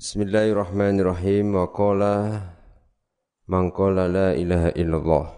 Bismillahirrahmanirrahim. 0.00 1.52
Wa 1.60 1.68
qala 1.76 2.40
man 3.44 3.68
qala 3.68 4.08
la 4.08 4.32
ilaha 4.32 4.72
illallah. 4.72 5.28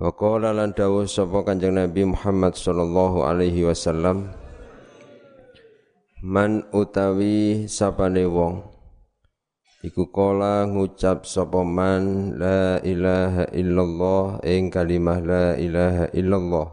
Wa 0.00 0.08
qala 0.16 0.56
lan 0.56 0.72
dawuh 0.72 1.04
sapa 1.04 1.44
Kanjeng 1.44 1.76
Nabi 1.76 2.08
Muhammad 2.08 2.56
sallallahu 2.56 3.28
alaihi 3.28 3.68
wasallam 3.68 4.32
man 6.24 6.64
utawi 6.72 7.68
sapane 7.68 8.24
wong 8.24 8.64
iku 9.84 10.08
kala 10.08 10.64
ngucap 10.64 11.28
sapa 11.28 11.60
man 11.60 12.32
la 12.40 12.80
ilaha 12.80 13.52
illallah 13.52 14.40
ing 14.48 14.72
kalimah 14.72 15.20
la 15.20 15.60
ilaha 15.60 16.08
illallah. 16.16 16.72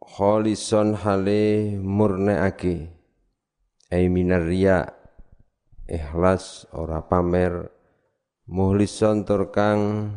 Khalison 0.00 0.96
hale 0.96 1.76
murneake 1.84 3.01
minar 4.08 4.48
riya 4.48 4.88
ikhlas 5.84 6.64
ora 6.72 7.04
pamer. 7.04 7.68
Muhlison 8.48 9.22
turkang 9.22 10.12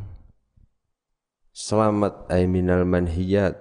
selamat 1.56 2.28
ay 2.32 2.48
minal 2.50 2.84
manhiyat. 2.84 3.60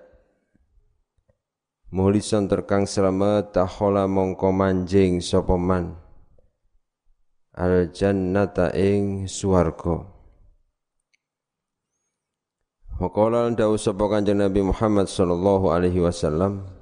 Muhlison 1.94 2.50
turkang 2.50 2.90
selamat 2.90 3.54
tahola 3.54 4.10
mongko 4.10 4.50
manjing 4.50 5.22
sapa 5.22 5.54
man? 5.54 5.94
Al 7.54 7.94
jannata 7.94 8.74
ing 8.74 9.30
swarga. 9.30 10.10
Waqala 12.98 13.50
dawu 13.54 13.78
sapa 13.78 14.10
kanjeng 14.10 14.42
Nabi 14.42 14.62
Muhammad 14.62 15.06
sallallahu 15.06 15.70
alaihi 15.70 16.02
wasallam 16.02 16.73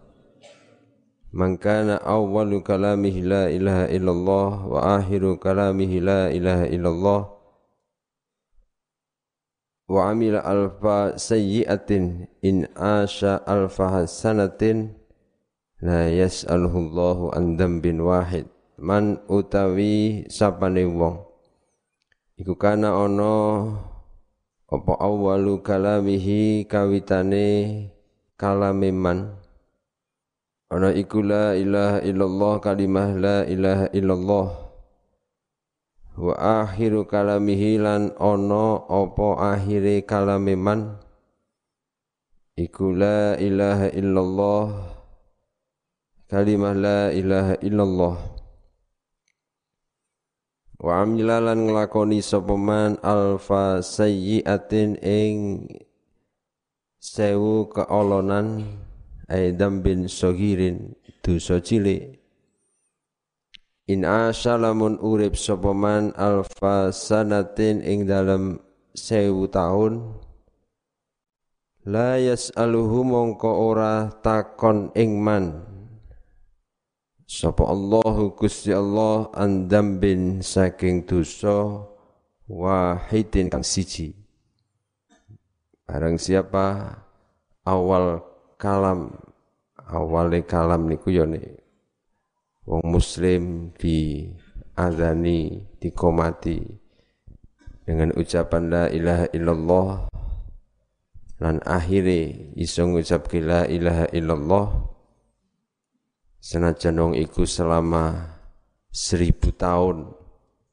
Man 1.33 1.57
kana 1.57 1.97
awwalu 2.05 2.61
kalamihi 2.61 3.25
la 3.25 3.49
ilaha 3.49 3.89
illallah 3.89 4.49
wa 4.69 5.01
akhiru 5.01 5.41
kalamihi 5.41 6.05
la 6.05 6.29
ilaha 6.29 6.69
illallah 6.69 7.23
wa 9.89 10.01
amila 10.13 10.45
alfa 10.45 11.17
sayyi'atin 11.17 12.29
in 12.45 12.69
asha 12.77 13.41
alfa 13.49 14.05
hasanatin 14.05 14.93
la 15.81 16.13
yas'aluhu 16.13 16.93
Allahu 16.93 17.33
an 17.33 17.57
dambin 17.57 18.05
wahid. 18.05 18.45
Man 18.77 19.17
utawi 19.25 20.29
sapane 20.29 20.85
wong 20.85 21.17
iku 22.37 22.61
kana 22.61 22.93
ana 22.93 23.73
apa 24.69 24.93
awwalu 25.01 25.65
kalamihi 25.65 26.69
kawitane 26.69 27.89
kalame 28.37 28.93
man 28.93 29.42
Ana 30.73 30.89
iku 30.89 31.21
la 31.21 31.53
ilaha 31.53 32.01
illallah 32.01 32.57
kalimah 32.65 33.13
la 33.13 33.39
ilaha 33.45 33.93
illallah. 33.93 34.49
Wa 36.17 36.33
akhiru 36.65 37.05
kalamihi 37.05 37.77
lan 37.77 38.17
ana 38.17 38.81
apa 38.89 39.53
akhire 39.53 40.01
kalame 40.09 40.57
man? 40.57 40.97
Iku 42.57 42.89
la 42.89 43.37
ilaha 43.37 43.93
illallah 43.93 44.65
kalimah 46.33 46.73
la 46.73 47.01
ilaha 47.13 47.61
illallah. 47.61 48.17
Wa 50.81 51.05
amila 51.05 51.37
lan 51.53 51.69
nglakoni 51.69 52.25
sapa 52.25 52.57
man 52.57 52.97
alfa 53.05 53.85
sayyiatin 53.85 54.97
ing 55.05 55.69
sewu 56.97 57.69
keolonan 57.69 58.65
ay 59.31 59.55
dambin 59.55 60.11
sogirin 60.11 60.95
dosa 61.23 61.63
cilik. 61.63 62.19
In 63.91 64.07
asalamun 64.07 64.97
urip 65.03 65.35
sapa 65.35 65.75
man 65.75 66.15
alfa 66.15 66.95
sanatin 66.95 67.83
ing 67.83 68.07
dalam 68.07 68.63
sewu 68.95 69.51
tahun. 69.51 70.23
La 71.83 72.15
yas'aluhu 72.15 73.03
mongko 73.03 73.51
ora 73.51 74.07
takon 74.23 74.95
ing 74.95 75.19
man. 75.19 75.67
Sapa 77.27 77.67
Allahu 77.67 78.39
Gusti 78.39 78.71
Allah 78.71 79.27
andambin 79.35 80.47
saking 80.47 81.03
dosa 81.03 81.83
wahidin 82.47 83.51
kang 83.51 83.67
siji. 83.67 84.15
Barang 85.83 86.23
siapa 86.23 86.97
awal 87.67 88.32
kalam 88.63 89.11
awale 89.91 90.47
kalam 90.47 90.87
niku 90.87 91.11
ya 91.11 91.27
wong 92.63 92.87
muslim 92.87 93.75
di 93.75 94.31
azani 94.79 95.67
dikomati 95.83 96.63
dengan 97.83 98.15
ucapan 98.15 98.63
la 98.71 98.85
ilaha 98.87 99.27
illallah 99.35 99.91
lan 101.43 101.59
akhire 101.67 102.55
iso 102.55 102.87
ngucap 102.87 103.27
la 103.43 103.67
ilaha 103.67 104.07
illallah. 104.15 104.67
Senajan 106.43 106.99
wong 106.99 107.15
iku 107.19 107.47
selama 107.47 108.39
seribu 108.91 109.55
tahun 109.55 110.11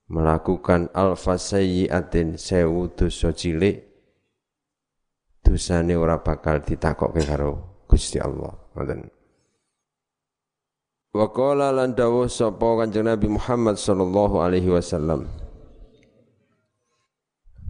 melakukan 0.10 0.90
alfa 0.98 1.38
sayyiatin 1.38 2.42
sewu 2.42 2.90
dosa 2.90 3.30
cilik 3.30 3.86
dosane 5.46 5.94
ora 5.94 6.26
bakal 6.26 6.66
ditakokke 6.66 7.22
karo 7.22 7.69
Gusti 7.90 8.22
Allah. 8.22 8.54
Ngoten. 8.78 9.10
Wa 11.10 11.26
qala 11.34 11.74
lan 11.74 11.98
dawuh 11.98 12.30
sapa 12.30 12.86
Kanjeng 12.86 13.10
Nabi 13.10 13.34
Muhammad 13.34 13.82
sallallahu 13.82 14.46
alaihi 14.46 14.70
wasallam. 14.70 15.26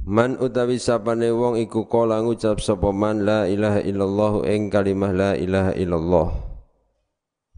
Man 0.03 0.35
utawi 0.44 0.75
sapane 0.75 1.31
wong 1.31 1.56
iku 1.56 1.88
kala 1.88 2.19
ngucap 2.19 2.59
sapa 2.59 2.91
man 2.91 3.24
la 3.24 3.47
ilaha 3.47 3.79
illallah 3.79 4.34
ing 4.52 4.68
kalimah 4.68 5.12
la 5.16 5.31
ilaha 5.40 5.72
illallah. 5.79 6.29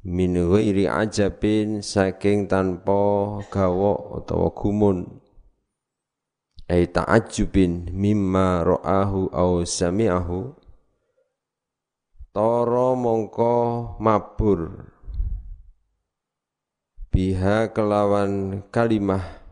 Min 0.06 0.38
ghairi 0.38 0.86
ajabin 0.86 1.82
saking 1.82 2.46
tanpa 2.46 3.42
gawa 3.50 4.22
utawa 4.22 4.54
gumun. 4.54 5.10
Ai 6.70 6.86
ta'ajjubin 6.86 7.90
mimma 7.90 8.62
ra'ahu 8.64 9.34
au 9.34 9.66
sami'ahu 9.66 10.61
Toro 12.32 12.96
mongko 12.96 13.56
mabur. 14.00 14.88
Biha 17.12 17.76
kelawan 17.76 18.64
kalimah. 18.72 19.44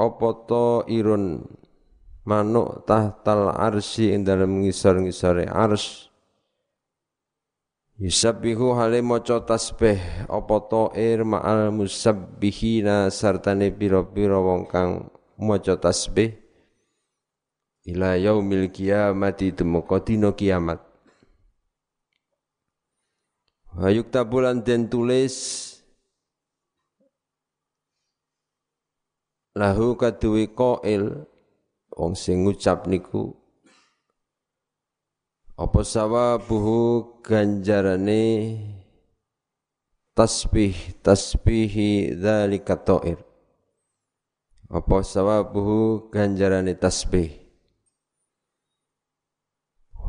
Opo 0.00 0.48
to 0.48 0.88
irun? 0.88 1.44
Manuk 2.24 2.88
tahtal 2.88 3.52
arsi 3.52 4.16
ing 4.16 4.24
dalam 4.24 4.64
ngisor-ngisore 4.64 5.44
ars. 5.52 6.08
Yusabbihu 8.00 8.72
hale 8.72 9.04
maca 9.04 9.44
tasbih. 9.44 10.00
Apa 10.24 10.56
to 10.72 10.88
ir 10.96 11.20
ma'al 11.20 11.68
musabbihina 11.68 13.12
sartane 13.12 13.68
pira-pira 13.68 14.40
wong 14.40 14.64
kang 14.72 15.12
tasbih 15.84 16.41
ila 17.82 18.14
yaumil 18.14 18.70
kiamati 18.70 19.50
tumuka 19.52 19.98
dina 19.98 20.30
kiamat. 20.32 20.78
Wa 23.72 23.88
yuktabulan 23.88 24.62
den 24.62 24.86
tulis 24.86 25.68
lahu 29.56 29.96
kaduwi 29.96 30.52
qail 30.52 31.28
wong 31.92 32.12
sing 32.16 32.44
ngucap 32.44 32.88
niku 32.88 33.36
apa 35.60 35.80
sawabuhu 35.84 37.20
ganjarane 37.20 38.56
tasbih 40.16 40.72
tasbihi 41.04 42.16
dzalika 42.16 42.80
ta'ir 42.80 43.20
apa 44.72 44.96
sawabuhu 45.04 46.08
ganjarane 46.08 46.72
tasbih 46.72 47.41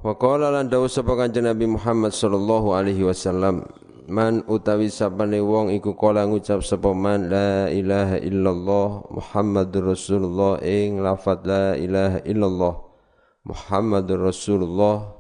Wa 0.04 0.20
qala 0.20 0.52
lan 0.52 0.68
dawuh 0.68 0.92
sapa 0.92 1.16
Kanjeng 1.16 1.48
Nabi 1.48 1.64
Muhammad 1.64 2.12
sallallahu 2.12 2.76
alaihi 2.76 3.08
wasallam 3.08 3.64
man 4.12 4.44
utawi 4.52 4.92
sapane 4.92 5.40
wong 5.40 5.72
iku 5.72 5.96
kala 5.96 6.28
ngucap 6.28 6.60
sapa 6.60 6.92
man 6.92 7.32
la 7.32 7.72
ilaha 7.72 8.20
illallah 8.20 9.08
Muhammadur 9.08 9.96
Rasulullah 9.96 10.60
ing 10.60 11.00
lafaz 11.00 11.48
la 11.48 11.80
ilaha 11.80 12.20
illallah 12.28 12.76
Muhammadur 13.48 14.28
Rasulullah 14.28 15.16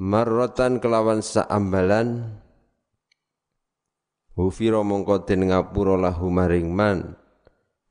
marratan 0.00 0.80
kelawan 0.80 1.20
saambalan 1.20 2.32
Hufiro 4.40 4.88
mongko 4.88 5.28
den 5.28 5.52
ngapura 5.52 6.00
lahu 6.00 6.32
maring 6.32 6.72
man 6.72 7.12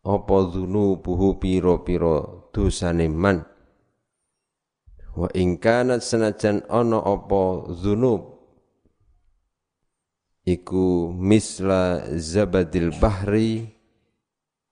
apa 0.02 0.38
dzunubuhu 0.50 1.38
pira-pira 1.38 2.50
dosane 2.50 3.06
man 3.06 3.54
Wa 5.16 5.32
ing 5.32 5.56
kanat 5.64 6.04
senajan 6.04 6.68
ana 6.68 7.00
apa 7.00 7.72
dzunub 7.72 8.36
iku 10.44 11.16
misla 11.16 12.04
zabadil 12.20 12.92
bahri 13.00 13.64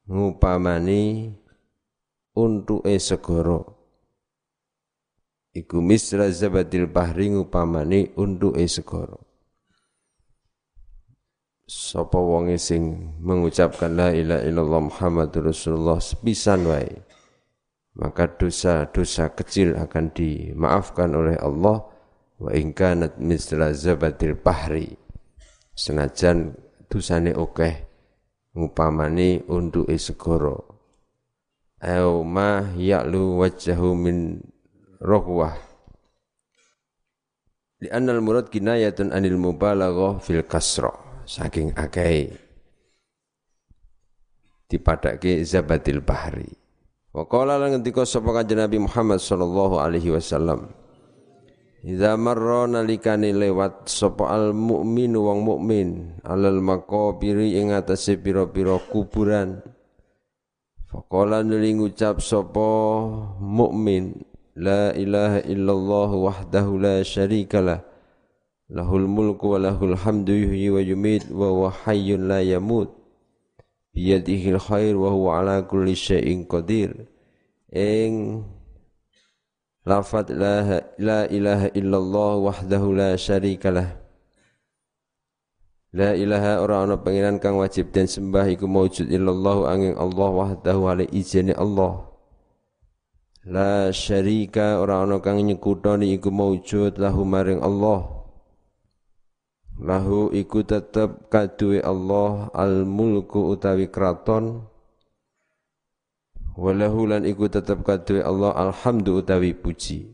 ngupamani 0.04 1.32
untuke 2.36 3.00
segara. 3.00 3.64
Iku 5.56 5.80
misla 5.80 6.28
zabadil 6.28 6.92
bahri 6.92 7.32
ngupamani 7.32 8.12
untuke 8.20 8.68
segara. 8.68 9.16
Sapa 11.64 12.20
wonge 12.20 12.60
sing 12.60 13.16
mengucapkan 13.24 13.96
la 13.96 14.12
ilaha 14.12 14.44
illallah 14.44 14.82
Muhammadur 14.92 15.56
Rasulullah 15.56 16.04
sepisan 16.04 16.68
wae 16.68 16.92
maka 17.94 18.26
dosa-dosa 18.26 19.38
kecil 19.38 19.78
akan 19.78 20.14
dimaafkan 20.14 21.14
oleh 21.14 21.38
Allah. 21.38 21.86
Wa 22.42 22.50
in 22.58 22.74
kanat 22.74 23.22
misla 23.22 23.72
zabadil 23.72 24.34
bahri. 24.36 24.98
Senajan 25.74 26.58
dosane 26.90 27.34
akeh 27.34 27.86
ngupamani 28.58 29.46
untuke 29.46 29.96
segara. 29.98 30.58
Au 31.84 32.24
ma 32.26 32.74
ya'lu 32.74 33.38
wajhahu 33.44 33.94
min 33.94 34.42
rohwah. 34.98 35.54
Murad 38.24 38.48
kinayatun 38.48 39.12
anil 39.12 39.38
mubalaghah 39.38 40.18
fil 40.24 40.44
kasra. 40.48 40.92
Saking 41.24 41.72
akeh 41.78 42.36
dipadake 44.68 45.40
zabatil 45.46 46.02
bahri 46.04 46.63
wa 47.14 47.24
qala 47.30 47.62
lan 47.62 47.78
ngendika 47.78 48.04
sapa 48.04 48.34
kanjeng 48.34 48.60
Nabi 48.60 48.82
Muhammad 48.82 49.22
sallallahu 49.22 49.78
alaihi 49.78 50.10
wasallam 50.10 50.74
Iza 51.84 52.16
marra 52.16 52.64
nalikane 52.64 53.36
lewat 53.36 53.92
sapa 53.92 54.32
al 54.32 54.56
mukmin 54.56 55.20
wong 55.20 55.44
mukmin 55.44 56.16
alal 56.24 56.64
maqabiri 56.64 57.60
ing 57.60 57.76
atase 57.76 58.16
pira-pira 58.16 58.80
kuburan. 58.88 59.60
Faqala 60.88 61.44
nuli 61.44 61.76
ngucap 61.76 62.24
sapa 62.24 62.64
mukmin 63.36 64.16
la 64.56 64.96
ilaha 64.96 65.44
illallah 65.44 66.10
wahdahu 66.16 66.80
la 66.80 67.04
syarikalah 67.04 67.84
lahul 68.72 69.04
mulku 69.12 69.52
wa 69.52 69.68
lahul 69.68 70.00
hamdu 70.00 70.40
yuhyi 70.40 70.72
wa 70.72 70.80
yumit 70.80 71.28
wa 71.36 71.52
huwa 71.52 71.70
hayyun 71.84 72.32
la 72.32 72.40
yamut 72.40 72.96
biyadihi 73.94 74.58
khair 74.58 74.98
wa 74.98 75.14
huwa 75.14 75.40
ala 75.40 75.56
kulli 75.64 75.94
syai'in 75.94 76.50
qadir 76.50 77.08
ing 77.70 78.44
Lafat 79.84 80.32
la, 80.32 80.80
la 80.96 81.28
ilaha 81.28 81.68
illallah 81.76 82.40
wahdahu 82.40 82.96
la 82.96 83.20
syarikalah. 83.20 84.00
La 85.92 86.16
ilaha 86.16 86.64
ora 86.64 86.88
ana 86.88 86.96
pangeran 86.96 87.36
kang 87.36 87.60
wajib 87.60 87.92
dan 87.92 88.08
sembah 88.08 88.48
iku 88.48 88.64
maujud 88.64 89.12
illallah 89.12 89.76
angin 89.76 90.00
Allah 90.00 90.30
wahdahu 90.32 90.88
ala 90.88 91.04
izine 91.12 91.52
Allah. 91.60 92.00
La 93.44 93.92
syarika 93.92 94.80
ora 94.80 95.04
ana 95.04 95.20
kang 95.20 95.44
nyekutoni 95.44 96.16
iku 96.16 96.32
maujud 96.32 96.96
lahu 96.96 97.28
maring 97.28 97.60
Allah. 97.60 98.08
Lahu 99.82 100.30
iku 100.30 100.62
tetep 100.62 101.34
kaduwe 101.34 101.82
Allah 101.82 102.54
al 102.54 102.86
mulku 102.86 103.50
utawi 103.50 103.90
kraton. 103.90 104.70
Walahu 106.54 107.10
lan 107.10 107.26
iku 107.26 107.50
tetep 107.50 107.82
kadue 107.82 108.22
Allah 108.22 108.54
alhamdu 108.54 109.26
utawi 109.26 109.58
puji. 109.58 110.14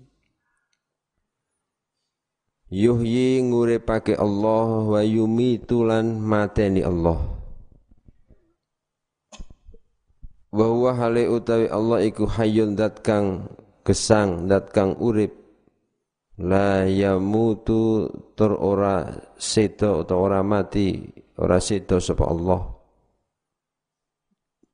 Yuhyi 2.72 3.44
nguripake 3.44 4.16
Allah 4.16 4.88
wa 4.88 5.02
yumitu 5.04 5.84
lan 5.84 6.24
mateni 6.24 6.80
Allah. 6.80 7.20
Wa 10.56 10.66
huwa 10.72 10.96
hale 10.96 11.28
utawi 11.28 11.68
Allah 11.68 12.00
iku 12.08 12.24
hayyun 12.24 12.80
dat 12.80 13.04
kang 13.04 13.52
gesang 13.84 14.48
dat 14.48 14.72
kang 14.72 14.96
urip. 15.04 15.36
La 16.40 16.88
yamutu 16.88 18.08
tur 18.40 18.56
ora 18.56 19.04
sedo 19.36 20.08
utawa 20.08 20.32
ora 20.32 20.40
mati 20.40 20.96
ora 21.36 21.60
sedo 21.60 22.00
sapa 22.00 22.24
Allah. 22.24 22.72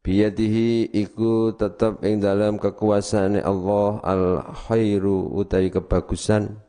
Biyadihi 0.06 0.94
iku 0.94 1.58
tetap 1.58 2.06
ing 2.06 2.22
dalam 2.22 2.62
kekuasaan 2.62 3.42
Allah 3.42 3.98
al 4.06 4.46
khairu 4.70 5.34
utawi 5.34 5.74
kebagusan. 5.74 6.62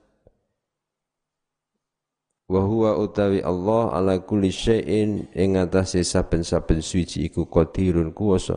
Wa 2.48 2.64
huwa 2.64 2.96
utawi 2.96 3.44
Allah 3.44 3.92
ala 3.92 4.14
kulli 4.24 4.48
syai'in 4.48 5.28
ing 5.36 5.60
atase 5.60 6.00
saben-saben 6.00 6.80
suci 6.80 7.28
iku 7.28 7.44
qadirun 7.44 8.16
kuwasa. 8.16 8.56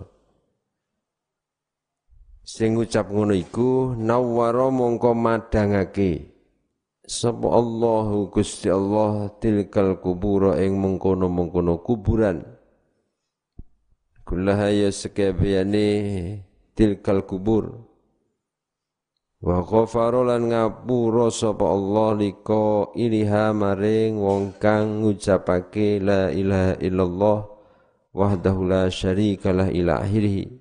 Sing 2.48 2.80
ngucap 2.80 3.12
ngono 3.12 3.36
iku 3.36 4.00
nawwara 4.00 4.72
mongko 4.72 5.12
madangake 5.12 6.29
sapa 7.10 7.50
Allahu 7.50 8.30
Gusti 8.30 8.70
Allah 8.70 9.34
tilkal 9.42 9.98
kubura 9.98 10.62
ing 10.62 10.78
mengkono-mengkono 10.78 11.82
kuburan. 11.82 12.46
Kullaha 14.22 14.70
ya 14.70 14.94
sekabiyane 14.94 15.90
tilkal 16.78 17.26
kubur. 17.26 17.82
Wa 19.42 19.66
ghafara 19.66 20.22
lan 20.22 20.54
ngapura 20.54 21.34
sapa 21.34 21.66
Allah 21.66 22.14
liko 22.14 22.94
iliha 22.94 23.58
maring 23.58 24.22
wong 24.22 24.62
kang 24.62 25.02
ngucapake 25.02 25.98
la 25.98 26.30
ilaha 26.30 26.78
illallah 26.78 27.40
wahdahu 28.14 28.70
la 28.70 28.86
syarikalah 28.92 29.74
ila 29.74 30.06
akhirih 30.06 30.59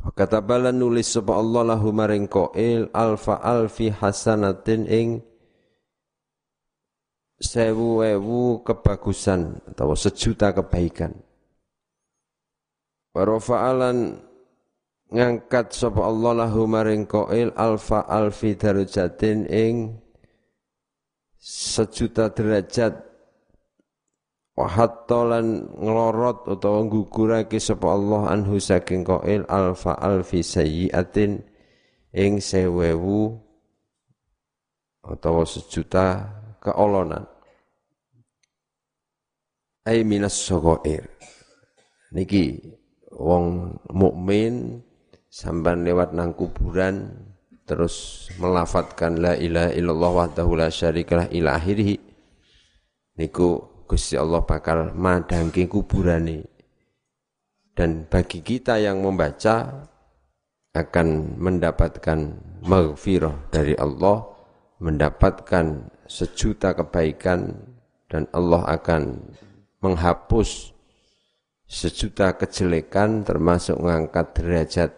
Kata 0.00 0.40
balan 0.40 0.80
nulis 0.80 1.12
sapa 1.12 1.36
Allah 1.36 1.76
lahu 1.76 1.92
maring 1.92 2.24
qail 2.24 2.88
alfa 2.96 3.36
alfi 3.44 3.92
hasanatin 3.92 4.88
ing 4.88 5.08
sewu 7.36 8.00
ewu 8.00 8.64
kebagusan 8.64 9.60
atau 9.68 9.92
sejuta 9.92 10.56
kebaikan. 10.56 11.12
Warofa'alan 13.12 14.24
ngangkat 15.12 15.76
sapa 15.76 16.00
Allah 16.00 16.48
lahu 16.48 16.64
maring 16.64 17.04
qail 17.04 17.52
alfa 17.52 18.08
alfi 18.08 18.56
darajatin 18.56 19.44
ing 19.52 20.00
sejuta 21.36 22.32
derajat 22.32 23.09
wahatolan 24.58 25.70
nglorot 25.78 26.46
utawa 26.50 26.84
nggugurake 26.84 27.56
sapa 27.56 27.94
Allah 27.94 28.34
anhu 28.34 28.60
saking 28.60 29.06
qail 29.06 29.46
alfa 29.46 29.96
alfi 29.96 30.44
sayyiatin 30.44 31.40
ing 32.12 32.42
sewewu 32.42 33.38
utawa 35.06 35.46
sejuta 35.46 36.28
keolonan. 36.60 37.24
Ay 39.86 40.04
minas 40.04 40.36
sogoir. 40.36 41.08
Niki 42.12 42.58
wong 43.16 43.74
mukmin 43.94 44.84
sampan 45.30 45.86
lewat 45.86 46.12
nang 46.12 46.34
kuburan 46.36 47.16
terus 47.64 48.26
melafatkan 48.42 49.22
la 49.22 49.38
ilaha 49.38 49.70
illallah 49.72 50.10
wahdahu 50.26 50.58
la 50.58 50.68
syarikalah 50.68 51.30
ila 51.32 51.56
akhirih. 51.56 51.96
Niku 53.16 53.69
Gusti 53.90 54.14
Allah 54.14 54.46
bakal 54.46 54.94
madangke 54.94 55.66
kuburane 55.66 56.46
dan 57.74 58.06
bagi 58.06 58.38
kita 58.38 58.78
yang 58.78 59.02
membaca 59.02 59.82
akan 60.78 61.34
mendapatkan 61.34 62.38
maghfirah 62.62 63.50
dari 63.50 63.74
Allah 63.74 64.30
mendapatkan 64.78 65.90
sejuta 66.06 66.70
kebaikan 66.78 67.50
dan 68.06 68.30
Allah 68.30 68.62
akan 68.78 69.34
menghapus 69.82 70.70
sejuta 71.66 72.38
kejelekan 72.38 73.26
termasuk 73.26 73.74
mengangkat 73.74 74.38
derajat 74.38 74.90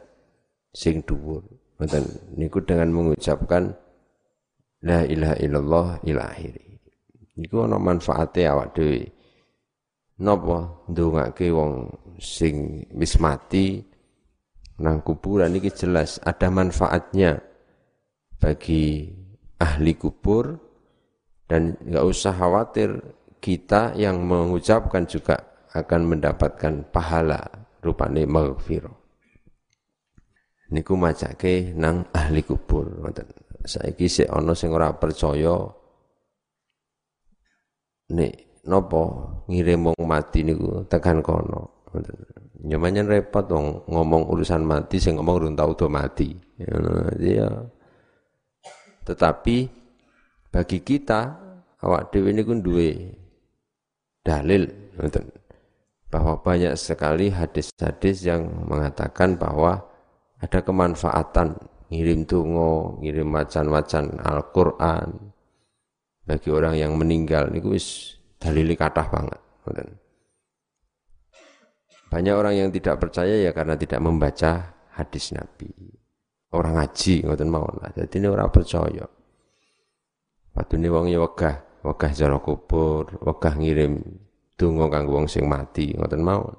sing 0.73 1.01
dhuwur. 1.01 1.49
Ngoten 1.81 2.37
niku 2.37 2.61
dengan 2.61 2.93
mengucapkan 2.93 3.73
la 4.85 5.05
ilaha 5.09 5.37
illallah 5.41 5.89
ila. 6.05 6.29
Niku 7.33 7.65
ana 7.65 7.81
manfaate 7.81 8.45
awak 8.45 8.77
dhewe. 8.77 9.09
Napa 10.21 10.85
ndongake 10.93 11.49
wong 11.49 11.89
sing 12.21 12.87
wis 12.93 13.17
mati 13.17 13.81
nang 14.79 15.01
kuburan 15.01 15.57
iki 15.57 15.73
jelas 15.73 16.21
ada 16.23 16.53
manfaatnya 16.53 17.41
bagi 18.39 19.09
ahli 19.59 19.93
kubur 19.97 20.59
dan 21.49 21.75
nggak 21.81 22.05
usah 22.07 22.35
khawatir 22.37 23.01
kita 23.43 23.97
yang 23.99 24.23
mengucapkan 24.23 25.09
juga 25.09 25.67
akan 25.75 26.15
mendapatkan 26.15 26.93
pahala 26.93 27.41
rupane 27.83 28.29
maghfirah. 28.29 28.95
Niku 30.73 30.95
macake 30.97 31.75
nang 31.77 32.07
ahli 32.15 32.41
kubur. 32.45 32.89
Saiki 33.63 34.09
sik 34.09 34.31
ana 34.31 34.57
sing 34.57 34.73
ora 34.73 34.91
percaya 34.97 35.82
nek 38.13 38.63
nopo 38.69 39.03
ngirim 39.49 39.91
wong 39.91 40.05
mati 40.07 40.47
niku 40.47 40.87
tekan 40.87 41.25
kono. 41.25 41.89
Nyamannya 42.63 43.03
repot 43.05 43.51
dong 43.51 43.83
ngomong 43.91 44.31
urusan 44.31 44.63
mati 44.63 45.03
sing 45.03 45.19
ngomong 45.19 45.35
urung 45.35 45.55
tau 45.59 45.75
do 45.75 45.91
mati. 45.91 46.31
Ya. 46.61 47.49
Tetapi 49.03 49.57
bagi 50.53 50.79
kita 50.79 51.21
awak 51.83 52.15
dhewe 52.15 52.31
niku 52.31 52.55
duwe 52.63 53.19
dalil 54.23 54.71
bahwa 56.13 56.39
banyak 56.39 56.79
sekali 56.79 57.33
hadis-hadis 57.33 58.23
yang 58.29 58.47
mengatakan 58.69 59.35
bahwa 59.41 59.83
ada 60.39 60.61
kemanfaatan 60.61 61.57
ngirim 61.89 62.29
tungo, 62.29 63.01
ngirim 63.01 63.33
wacan-wacan 63.33 64.21
Al-Qur'an 64.23 65.33
bagi 66.33 66.49
orang 66.49 66.81
yang 66.81 66.97
meninggal 66.97 67.53
niku 67.53 67.77
wis 67.77 68.17
dalili 68.41 68.73
kathah 68.73 69.05
banget. 69.13 69.41
Banyak 72.09 72.33
orang 72.33 72.55
yang 72.57 72.69
tidak 72.73 73.05
percaya 73.05 73.37
ya 73.45 73.53
karena 73.53 73.77
tidak 73.77 74.01
membaca 74.01 74.73
hadis 74.97 75.37
Nabi. 75.37 75.69
Orang 76.57 76.81
ngaji 76.81 77.29
ngoten 77.29 77.53
mawon 77.53 77.85
lah. 77.85 77.93
Jadi 77.93 78.17
ini 78.17 78.29
orang 78.33 78.49
percaya. 78.49 79.05
Padune 80.57 80.89
wong 80.89 81.13
ya 81.13 81.21
wegah, 81.21 81.85
wegah 81.85 82.13
jara 82.17 82.41
kubur, 82.41 83.13
wegah 83.21 83.53
ngirim 83.57 84.01
donga 84.57 84.89
kanggo 84.89 85.21
wong 85.21 85.29
sing 85.29 85.45
mati 85.45 85.93
ngoten 85.93 86.21
mawon. 86.25 86.57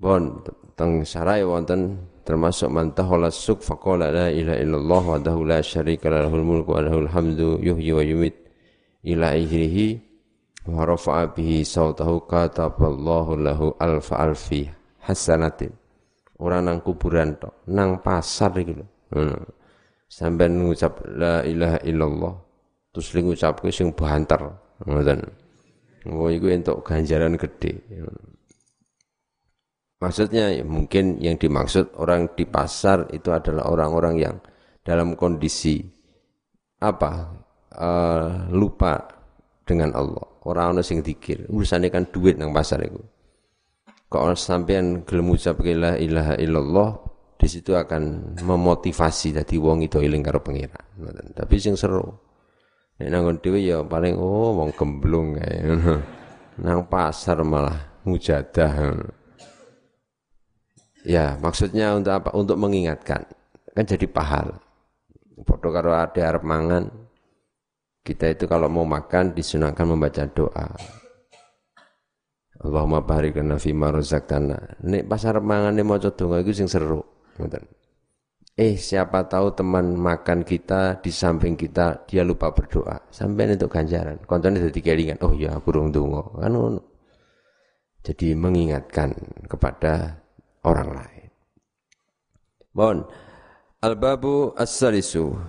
Bon, 0.00 0.40
teng 0.80 1.04
sarai 1.04 1.44
wonten 1.44 2.08
termasuk 2.30 2.70
man 2.70 2.94
tahala 2.94 3.26
suk 3.26 3.58
faqala 3.58 4.14
la 4.14 4.26
ilaha 4.30 4.62
illallah 4.62 5.02
wa 5.02 5.18
dahu 5.18 5.42
la 5.42 5.58
syarika 5.58 6.06
lahul 6.06 6.46
mulku 6.46 6.78
wa 6.78 6.86
lahul 6.86 7.10
hamdu 7.10 7.58
yuhyi 7.58 7.90
wa 7.90 8.06
yumit 8.06 8.38
ila 9.02 9.34
akhirih 9.34 9.98
wa 10.70 10.86
rafa'a 10.86 11.34
bihi 11.34 11.66
sautahu 11.66 12.30
kataballahu 12.30 13.34
lahu 13.34 13.74
alfa 13.82 14.22
alfi 14.22 14.70
hasanatin. 15.02 15.74
Ora 16.38 16.62
nang 16.62 16.86
kuburan 16.86 17.34
tok 17.34 17.66
nang 17.66 17.98
pasar 17.98 18.54
iki 18.54 18.78
lho. 18.78 18.86
Hmm. 19.10 19.42
sampai 20.06 20.46
ngucap 20.46 21.02
la 21.18 21.42
ilaha 21.42 21.82
illallah 21.82 22.34
terus 22.94 23.10
li 23.10 23.26
ngucapke 23.26 23.74
sing 23.74 23.90
banter 23.90 24.38
ngoten. 24.86 25.18
Oh 26.14 26.30
iku 26.30 26.46
entuk 26.46 26.86
ganjaran 26.86 27.34
gede 27.34 27.74
Maksudnya 30.00 30.64
mungkin 30.64 31.20
yang 31.20 31.36
dimaksud 31.36 31.92
orang 32.00 32.32
di 32.32 32.48
pasar 32.48 33.12
itu 33.12 33.28
adalah 33.36 33.68
orang-orang 33.68 34.14
yang 34.16 34.36
dalam 34.80 35.12
kondisi 35.12 35.84
apa 36.80 37.12
uh, 37.76 38.48
lupa 38.48 38.96
dengan 39.60 39.92
Allah. 39.92 40.24
Orang 40.48 40.72
orang 40.72 40.80
sing 40.80 41.04
dikir, 41.04 41.44
urusannya 41.52 41.92
kan 41.92 42.08
duit 42.08 42.40
nang 42.40 42.48
pasar 42.48 42.80
itu. 42.80 42.96
Kalau 44.08 44.32
sampean 44.32 45.04
gelem 45.04 45.36
ucap 45.36 45.60
la 45.60 46.00
ilaha 46.00 46.34
illallah, 46.40 46.90
di 47.36 47.44
situ 47.46 47.76
akan 47.76 48.34
memotivasi 48.40 49.36
tadi 49.36 49.60
wong 49.60 49.84
itu 49.84 50.00
eling 50.00 50.24
karo 50.24 50.40
pengira. 50.40 50.80
Tapi 51.36 51.54
sing 51.60 51.76
seru. 51.76 52.08
Nek 52.96 53.08
nang 53.12 53.36
ya 53.60 53.84
paling 53.84 54.16
oh 54.16 54.56
wong 54.64 54.72
gemblung 54.72 55.36
kae. 55.36 55.60
nang 56.64 56.88
pasar 56.88 57.44
malah 57.44 58.00
mujadah. 58.08 58.96
Ya, 61.04 61.40
maksudnya 61.40 61.96
untuk 61.96 62.12
apa? 62.12 62.30
Untuk 62.36 62.60
mengingatkan. 62.60 63.24
Kan 63.72 63.84
jadi 63.88 64.04
pahal. 64.04 64.60
Foto 65.40 65.72
karo 65.72 65.96
ada 65.96 66.20
arep 66.20 66.44
mangan. 66.44 66.90
Kita 68.04 68.32
itu 68.32 68.44
kalau 68.48 68.68
mau 68.68 68.84
makan 68.84 69.32
disunahkan 69.32 69.86
membaca 69.88 70.24
doa. 70.28 70.68
Allahumma 72.60 73.00
barik 73.00 73.40
lana 73.40 73.56
fi 73.56 73.72
ma 73.72 73.88
razaqtana. 73.88 74.84
Nek 74.84 75.08
pas 75.08 75.24
arep 75.24 75.40
mangan 75.40 75.72
maca 75.80 76.12
donga 76.12 76.44
iku 76.44 76.52
sing 76.52 76.68
seru. 76.68 77.00
Eh 78.60 78.76
siapa 78.76 79.24
tahu 79.24 79.56
teman 79.56 79.96
makan 79.96 80.44
kita 80.44 81.00
di 81.00 81.08
samping 81.08 81.56
kita 81.56 82.04
dia 82.04 82.20
lupa 82.20 82.52
berdoa. 82.52 83.08
Sampai 83.08 83.48
untuk 83.48 83.72
ganjaran. 83.72 84.20
Koncone 84.28 84.60
dadi 84.60 84.80
kelingan. 84.84 85.16
Oh 85.24 85.32
ya 85.32 85.56
burung 85.56 85.88
donga. 85.88 86.20
Kan 86.36 86.52
Jadi 88.00 88.32
mengingatkan 88.32 89.12
kepada 89.48 90.24
orang 90.64 90.96
lain. 90.96 91.28
Bon. 92.70 92.96
Al-babu 93.80 94.52
as-salisu 94.60 95.40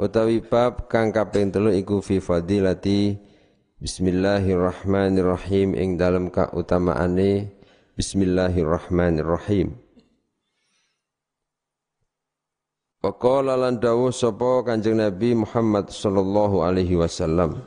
utawi 0.00 0.40
bab 0.40 0.88
kang 0.88 1.12
kaping 1.12 1.52
telu 1.52 1.68
iku 1.68 2.00
fi 2.00 2.16
fadilati 2.16 3.20
Bismillahirrahmanirrahim 3.76 5.76
ing 5.76 6.00
dalam 6.00 6.32
kautamaane 6.32 7.52
Bismillahirrahmanirrahim. 7.92 9.76
Waqala 13.04 13.60
lan 13.60 13.76
dawuh 13.76 14.08
sapa 14.08 14.64
Kanjeng 14.64 14.96
Nabi 14.96 15.36
Muhammad 15.36 15.92
sallallahu 15.92 16.64
alaihi 16.64 16.96
wasallam 16.96 17.60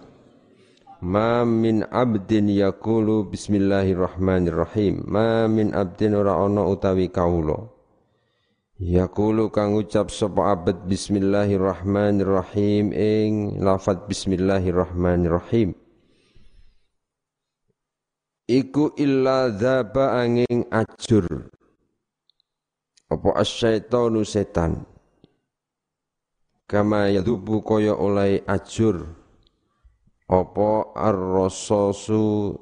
Ma 0.98 1.46
min 1.46 1.86
abdin 1.94 2.50
yakulu 2.50 3.30
bismillahirrahmanirrahim. 3.30 5.06
Ma 5.06 5.46
min 5.46 5.70
abdin 5.70 6.18
ora 6.18 6.42
ana 6.42 6.66
utawi 6.66 7.13
kawula. 7.13 7.70
Yakulu 8.82 9.54
kang 9.54 9.77
ucap 9.77 10.10
sapa 10.10 10.58
abad 10.58 10.89
bismillahirrahmanirrahim 10.89 12.98
ing 12.98 13.62
lafat 13.62 14.10
bismillahirrahmanirrahim. 14.10 15.77
Iku 18.50 18.98
illa 18.98 19.54
dzaba 19.54 20.18
angin 20.18 20.66
ajur. 20.74 21.30
Apa 23.06 23.38
asyaitonu 23.38 24.25
setan. 24.25 24.82
Kama 26.66 27.13
yadubu 27.13 27.62
kaya 27.62 27.94
oleh 27.94 28.42
ajur 28.50 29.26
apa 30.27 30.91
ar-rasasu 30.91 32.55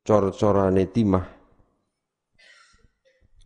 cor-corane 0.00 0.88
timah? 0.88 1.26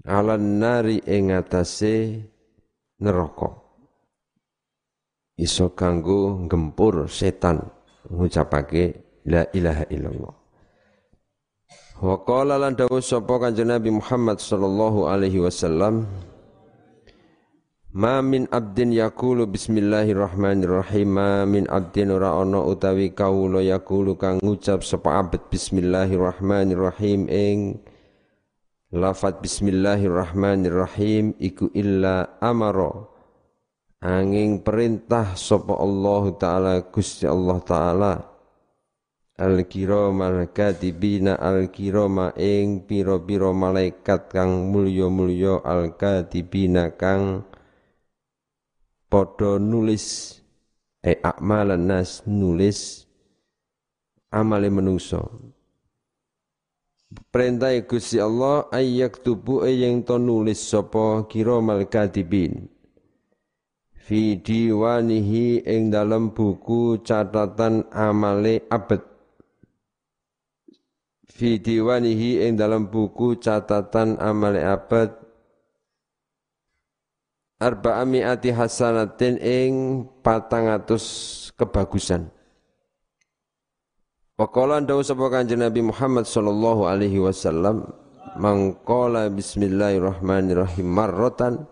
Alan 0.06 0.62
nari 0.62 1.02
ing 1.02 1.34
atase 1.34 2.22
neraka. 3.02 3.50
Iso 5.36 5.74
kanggo 5.74 6.46
gempur 6.46 7.10
setan 7.10 7.60
ngucapake 8.08 8.84
la 9.26 9.44
ilaha 9.50 9.84
illallah. 9.90 10.34
Wa 11.96 12.16
qala 12.22 12.56
lan 12.56 12.78
dawuh 12.78 13.02
sapa 13.02 13.40
kanjeng 13.40 13.72
Nabi 13.72 13.88
Muhammad 13.88 14.38
sallallahu 14.38 15.10
alaihi 15.10 15.42
wasallam 15.42 16.06
Ma 17.96 18.20
min 18.20 18.44
abdin 18.52 18.92
yakulu 18.92 19.48
bismillahirrahmanirrahim. 19.48 21.08
Ma 21.08 21.48
min 21.48 21.64
abdin 21.64 22.12
ora 22.12 22.36
ana 22.36 22.60
utawi 22.60 23.16
kawula 23.16 23.64
yakulu 23.64 24.20
kang 24.20 24.36
ngucap 24.44 24.84
sapa 24.84 25.16
abad 25.16 25.40
bismillahirrahmanirrahim. 25.48 27.24
Ing 27.32 27.80
lafat 28.92 29.40
bismillahirrahmanirrahim 29.40 31.40
iku 31.40 31.72
illa 31.72 32.36
amara. 32.36 33.08
Angin 34.04 34.60
perintah 34.60 35.32
sapa 35.32 35.80
Allah 35.80 36.36
taala 36.36 36.72
Gusti 36.92 37.24
Allah 37.24 37.64
taala. 37.64 38.14
Al 39.40 39.64
kirama 39.64 40.44
katibina 40.52 41.40
al 41.40 41.72
kirama 41.72 42.36
ing 42.36 42.84
pira-pira 42.84 43.56
malaikat 43.56 44.28
kang 44.28 44.68
mulya-mulya 44.68 45.64
al 45.64 45.96
katibina 45.96 46.92
kang 46.92 47.55
padha 49.10 49.58
nulis 49.58 50.38
e 51.02 51.16
akmalan 51.22 51.86
nas 51.86 52.22
nulis 52.26 53.06
amale 54.30 54.68
menungso. 54.68 55.22
Perintah 57.30 57.70
Gusti 57.86 58.18
Allah 58.18 58.66
ayak 58.74 59.22
tubu 59.22 59.62
e 59.62 59.70
yang 59.72 60.02
to 60.02 60.18
nulis 60.18 60.58
sapa? 60.58 61.24
Kiramal 61.30 61.86
katibin 61.86 62.66
fi 64.06 64.38
diwanihi 64.38 65.66
ing 65.66 65.90
dalam 65.90 66.30
buku 66.30 67.02
catatan 67.02 67.90
amale 67.90 68.62
abad 68.70 69.02
fi 71.26 71.58
diwanihi 71.58 72.46
ing 72.46 72.54
dalam 72.54 72.86
buku 72.86 73.42
catatan 73.42 74.14
amale 74.22 74.62
abad 74.62 75.25
arba'ami'ati 77.60 78.52
hasanatin 78.52 79.40
ing 79.40 79.70
patangatus 80.20 81.04
kebagusan. 81.56 82.28
Waqala 84.36 84.84
ndawu 84.84 85.00
sapa 85.00 85.32
Kanjeng 85.32 85.64
Nabi 85.64 85.80
Muhammad 85.80 86.28
sallallahu 86.28 86.84
alaihi 86.84 87.16
wasallam 87.16 87.88
mangqala 88.36 89.32
bismillahirrahmanirrahim 89.32 90.84
marratan 90.84 91.64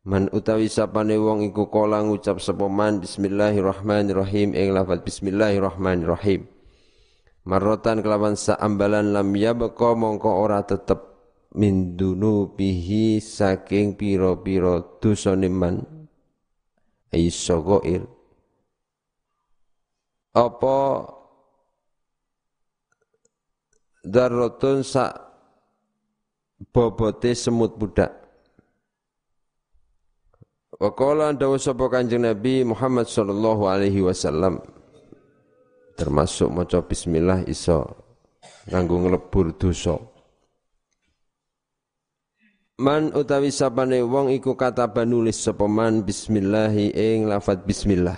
Man 0.00 0.32
utawi 0.32 0.72
sapane 0.72 1.20
wong 1.20 1.52
iku 1.52 1.68
kala 1.68 2.00
ngucap 2.00 2.40
sapa 2.40 2.72
man 2.72 3.04
bismillahirrahmanirrahim 3.04 4.56
ing 4.56 4.72
lafaz 4.72 5.04
bismillahirrahmanirrahim. 5.04 6.48
Marrotan 7.44 8.00
kelawan 8.00 8.32
saambalan 8.32 9.12
lam 9.12 9.28
yabqa 9.36 9.92
mongko 9.92 10.40
ora 10.40 10.64
tetep 10.64 11.09
min 11.56 11.98
dunubihi 11.98 13.18
saking 13.18 13.98
pira-pira 13.98 14.82
dosane 15.02 15.50
man 15.50 15.82
ai 17.10 17.26
sagair. 17.30 18.06
Apa 20.30 21.10
darrotun 24.06 24.86
sak 24.86 25.10
bobote 26.70 27.34
semut 27.34 27.74
budak 27.74 28.20
Wa 30.80 30.96
qala 30.96 31.36
dawu 31.36 31.60
sapa 31.60 31.92
Kanjeng 31.92 32.24
Nabi 32.24 32.64
Muhammad 32.64 33.04
sallallahu 33.04 33.68
alaihi 33.68 34.00
wasallam 34.00 34.64
termasuk 35.92 36.48
maca 36.48 36.80
bismillah 36.80 37.44
iso 37.44 37.84
nganggo 38.64 39.04
nglebur 39.04 39.52
dosa. 39.60 40.00
Man 42.80 43.12
utawi 43.12 43.52
sapane 43.52 44.00
wong 44.00 44.32
iku 44.32 44.56
kata 44.56 44.88
nulis 45.04 45.36
sapa 45.36 45.68
man 45.68 46.00
bismillahi 46.00 46.96
ing 46.96 47.28
lafat 47.28 47.68
bismillah. 47.68 48.16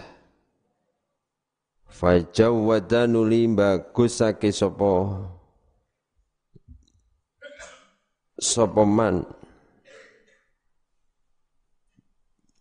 Fajawwada 1.90 3.11
nuli 3.11 3.50
bagusake 3.50 4.54
sapa 4.54 5.19
sapa 8.38 8.87
man 8.87 9.26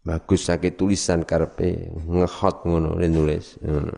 Bagus 0.02 0.50
sakit 0.50 0.82
tulisan 0.82 1.22
karpe 1.22 1.94
ngehot 1.94 2.66
ngono 2.66 2.98
nulis 2.98 3.62
ngono. 3.62 3.94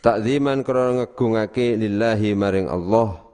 Takziman 0.00 0.64
krana 0.64 1.04
ngegungake 1.04 1.76
lillahi 1.76 2.32
maring 2.32 2.72
Allah. 2.72 3.29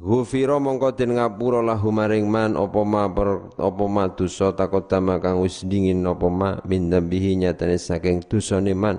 Ghufira 0.00 0.56
mongko 0.56 0.96
den 0.96 1.20
ngapura 1.20 1.60
lahu 1.60 1.92
maring 1.92 2.24
man 2.24 2.56
apa 2.56 2.80
ma 2.88 3.04
apa 3.04 3.84
ma 3.84 4.08
dosa 4.08 4.48
takodama 4.56 5.20
kang 5.20 5.44
wis 5.44 5.60
dingin 5.60 6.08
apa 6.08 6.24
ma 6.32 6.56
min 6.64 6.88
dambihi 6.88 7.36
nyatane 7.36 7.76
saking 7.76 8.24
dosane 8.24 8.72
man. 8.72 8.96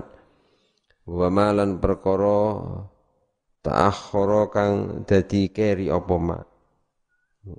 Wa 1.02 1.26
malan 1.26 1.82
perkara 1.82 2.54
ta'akhkhara 3.66 4.42
kang 4.54 4.72
dadi 5.02 5.50
keri 5.50 5.90
apa 5.90 6.14
ma. 6.22 6.38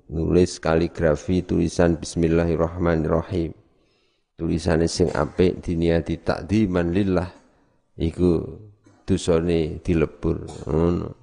Nulis 0.08 0.64
kaligrafi 0.64 1.44
tulisan 1.44 2.00
bismillahirrahmanirrahim. 2.00 3.52
Tulisannya 4.40 4.88
sing 4.88 5.12
apik 5.12 5.60
diniati 5.60 6.16
takdiman 6.16 6.96
lillah 6.96 7.28
iku 8.00 8.40
dosane 9.04 9.84
dilebur 9.84 10.48
ngono 10.64 11.23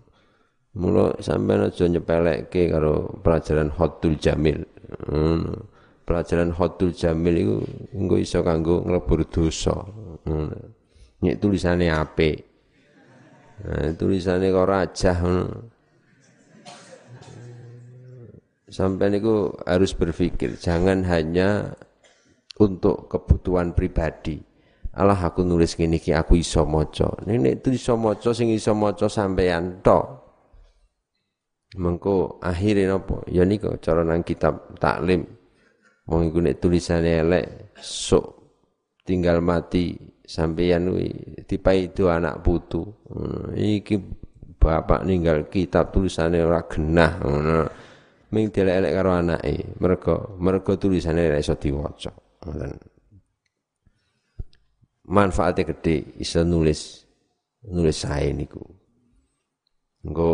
mula 0.74 1.18
sampean 1.18 1.66
aja 1.66 1.84
nyepelekke 1.90 2.70
karo 2.70 3.18
pelajaran 3.24 3.70
hotul 3.74 4.14
jamil 4.20 4.62
ngono 5.10 5.66
pelajaran 6.06 6.54
hotul 6.54 6.94
jamil 6.94 7.34
iku 7.34 7.56
engko 7.94 8.16
iso 8.18 8.38
kanggo 8.46 8.82
nglebur 8.86 9.26
dosa 9.26 9.74
ngono 10.26 10.54
nyek 11.20 11.36
tulisane 11.42 11.90
apik 11.90 12.36
nah, 13.66 13.90
tulisane 13.98 14.46
kok 14.50 14.68
rajah 14.70 15.16
ngono 15.18 15.44
sampai 18.70 19.10
niku 19.10 19.50
harus 19.66 19.90
berpikir 19.92 20.54
jangan 20.54 21.02
hanya 21.02 21.74
untuk 22.60 23.08
kebutuhan 23.08 23.72
pribadi. 23.72 24.38
Allah 24.92 25.16
aku 25.16 25.42
nulis 25.42 25.74
gini 25.74 25.96
ki 25.96 26.12
aku 26.12 26.36
iso 26.36 26.68
maca. 26.68 27.08
Nek 27.24 27.64
itu 27.64 27.74
iso 27.74 27.96
maca 27.96 28.30
sing 28.36 28.52
iso 28.52 28.76
maca 28.76 29.08
sampeyan 29.08 29.80
tok. 29.80 30.19
Mengko 31.78 32.43
akhirnya 32.43 32.99
napa? 32.99 33.23
Ya 33.30 33.47
niku 33.47 33.78
cara 33.78 34.02
nang 34.02 34.26
kitab 34.26 34.75
taklim. 34.83 35.23
Wong 36.11 36.30
iku 36.33 36.43
nek 36.43 36.59
tulisane 36.59 37.23
elek 37.23 37.76
sok 37.78 38.26
tinggal 39.06 39.39
mati 39.39 39.95
sampeyan 40.26 40.91
kuwi 40.91 41.09
dipaido 41.47 42.11
anak 42.11 42.43
putu. 42.43 42.83
Hmm, 43.06 43.54
iki 43.54 44.02
bapak 44.61 45.09
ninggal 45.09 45.49
kitab 45.49 45.89
tulisane 45.95 46.43
ora 46.45 46.61
genah 46.69 47.17
ngono 47.25 47.59
ming 48.30 48.52
dilek-elek 48.52 48.93
karo 48.93 49.11
anake 49.17 49.75
mergo 49.80 50.37
mergo 50.39 50.76
tulisane 50.76 51.26
ora 51.26 51.41
iso 51.41 51.56
diwaca 51.56 52.13
ngoten 52.45 52.73
manfaatnya 55.11 55.67
gede 55.75 56.21
iso 56.23 56.45
nulis 56.47 57.02
nulis 57.67 57.97
sae 58.04 58.30
niku 58.37 58.63
engko 60.06 60.30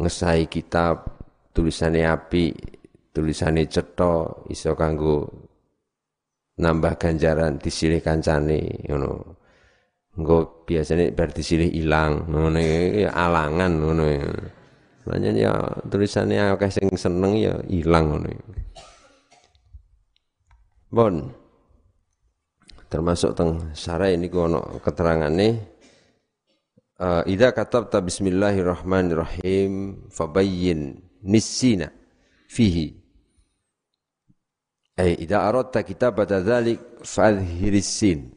ngesai 0.00 0.46
kitab 0.50 1.06
tulisane 1.54 2.02
api 2.02 2.50
tulisane 3.14 3.66
cetha 3.70 4.44
iso 4.50 4.74
kanggo 4.74 5.30
nambah 6.58 6.94
ganjaran 6.98 7.58
disilih 7.58 8.02
kancane 8.02 8.86
ngono 8.90 9.10
engko 10.18 10.66
biasane 10.66 11.10
bar 11.14 11.30
disilih 11.30 11.70
ilang 11.70 12.26
ngono 12.30 12.58
ya 12.58 13.10
alangan 13.14 13.72
ngono 13.78 14.04
ya 14.06 14.26
Makanya 15.04 15.30
ya 15.36 15.52
tulisannya 15.84 16.56
akeh 16.56 16.72
sing 16.72 16.88
seneng 16.96 17.36
ya 17.36 17.60
ilang 17.68 18.04
ngono. 18.08 18.28
Bon. 20.88 21.14
Termasuk 22.88 23.34
teng 23.34 23.74
sarai 23.74 24.14
ini 24.14 24.30
ono 24.30 24.78
keterangane 24.78 25.73
uh, 27.00 27.22
idza 27.26 27.50
katabta 27.50 27.98
bismillahirrahmanirrahim 28.04 30.04
fabayyin 30.10 31.00
nisina 31.22 31.90
fihi. 32.50 32.94
Ay 34.94 35.18
idza 35.18 35.42
aradta 35.42 35.82
kitabata 35.82 36.42
dzalik 36.42 37.02
fadhhiris 37.02 37.88
sin. 37.88 38.30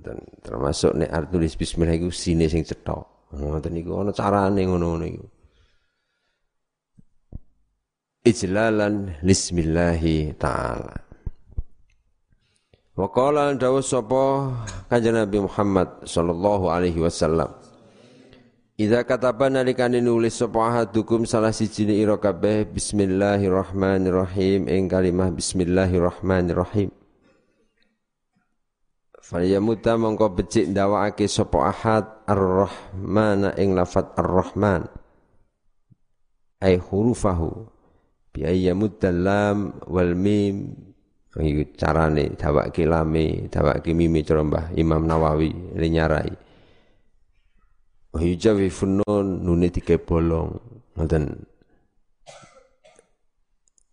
Dan 0.00 0.16
termasuk 0.40 0.96
nek 0.96 1.12
tulis 1.28 1.54
bismillah 1.54 2.00
iku 2.00 2.08
sine 2.08 2.48
sing 2.48 2.64
cetha 2.64 2.96
ngoten 3.30 3.76
niku 3.76 4.00
ana 4.00 4.16
carane 4.16 4.64
ngono-ngono 4.64 5.06
iku. 5.06 5.26
Ijlalan 8.20 9.24
lismillahi 9.24 10.36
ta'ala. 10.36 11.09
Wa 13.00 13.08
qala 13.08 13.56
dawu 13.56 13.80
sapa 13.80 14.52
kanjeng 14.92 15.16
Nabi 15.16 15.40
Muhammad 15.40 16.04
sallallahu 16.04 16.68
alaihi 16.68 17.00
wasallam. 17.00 17.48
Idza 18.76 19.08
kataba 19.08 19.48
nalikane 19.48 20.04
nulis 20.04 20.36
sapa 20.36 20.68
ahadukum 20.68 21.24
salah 21.24 21.48
siji 21.48 21.88
ira 21.88 22.20
kabeh 22.20 22.68
bismillahirrahmanirrahim 22.68 24.68
ing 24.68 24.84
kalimah 24.84 25.32
bismillahirrahmanirrahim. 25.32 26.92
Falyamuta 29.24 29.96
mongko 29.96 30.36
becik 30.36 30.68
ndawakake 30.68 31.24
sapa 31.24 31.72
ahad 31.72 32.04
ar-rahmana 32.28 33.56
ing 33.56 33.80
lafat 33.80 34.12
ar-rahman. 34.20 34.84
Ai 36.60 36.76
hurufahu 36.76 37.64
biaya 38.36 38.76
lam 39.08 39.72
wal 39.88 40.12
mim 40.12 40.89
iku 41.38 41.62
carane 41.78 42.34
dawake 42.34 42.82
lame 42.82 43.46
dawake 43.46 43.94
mime 43.94 44.26
cara 44.26 44.74
Imam 44.74 45.06
Nawawi 45.06 45.78
nyarai. 45.86 46.34
Wa 48.10 48.18
yujawi 48.18 48.66
funun 48.66 49.46
nune 49.46 49.70
tiga 49.70 49.94
bolong. 49.94 50.58
Ngoten. 50.98 51.30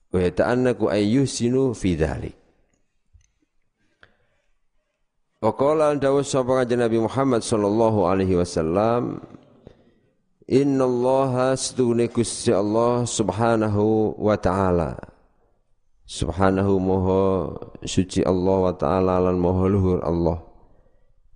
Wa 0.09 0.19
ta'annaku 0.33 0.89
ayyusinu 0.89 1.77
fi 1.77 1.93
dhalik. 1.93 2.33
Wa 5.37 5.53
qala 5.53 5.93
dawu 5.93 6.25
sapa 6.25 6.65
Nabi 6.65 6.97
Muhammad 6.97 7.45
sallallahu 7.45 8.09
alaihi 8.09 8.33
wasallam 8.33 9.21
Inna 10.49 10.89
Allah 10.89 11.53
sedune 11.53 12.09
Gusti 12.09 12.49
Allah 12.49 13.05
subhanahu 13.05 14.17
wa 14.17 14.33
ta'ala 14.33 15.16
Subhanahu 16.07 16.79
moho 16.79 17.21
suci 17.83 18.23
Allah 18.23 18.71
wa 18.71 18.73
ta'ala 18.79 19.19
lan 19.27 19.35
moho 19.43 19.67
luhur 19.67 19.99
Allah. 20.07 20.39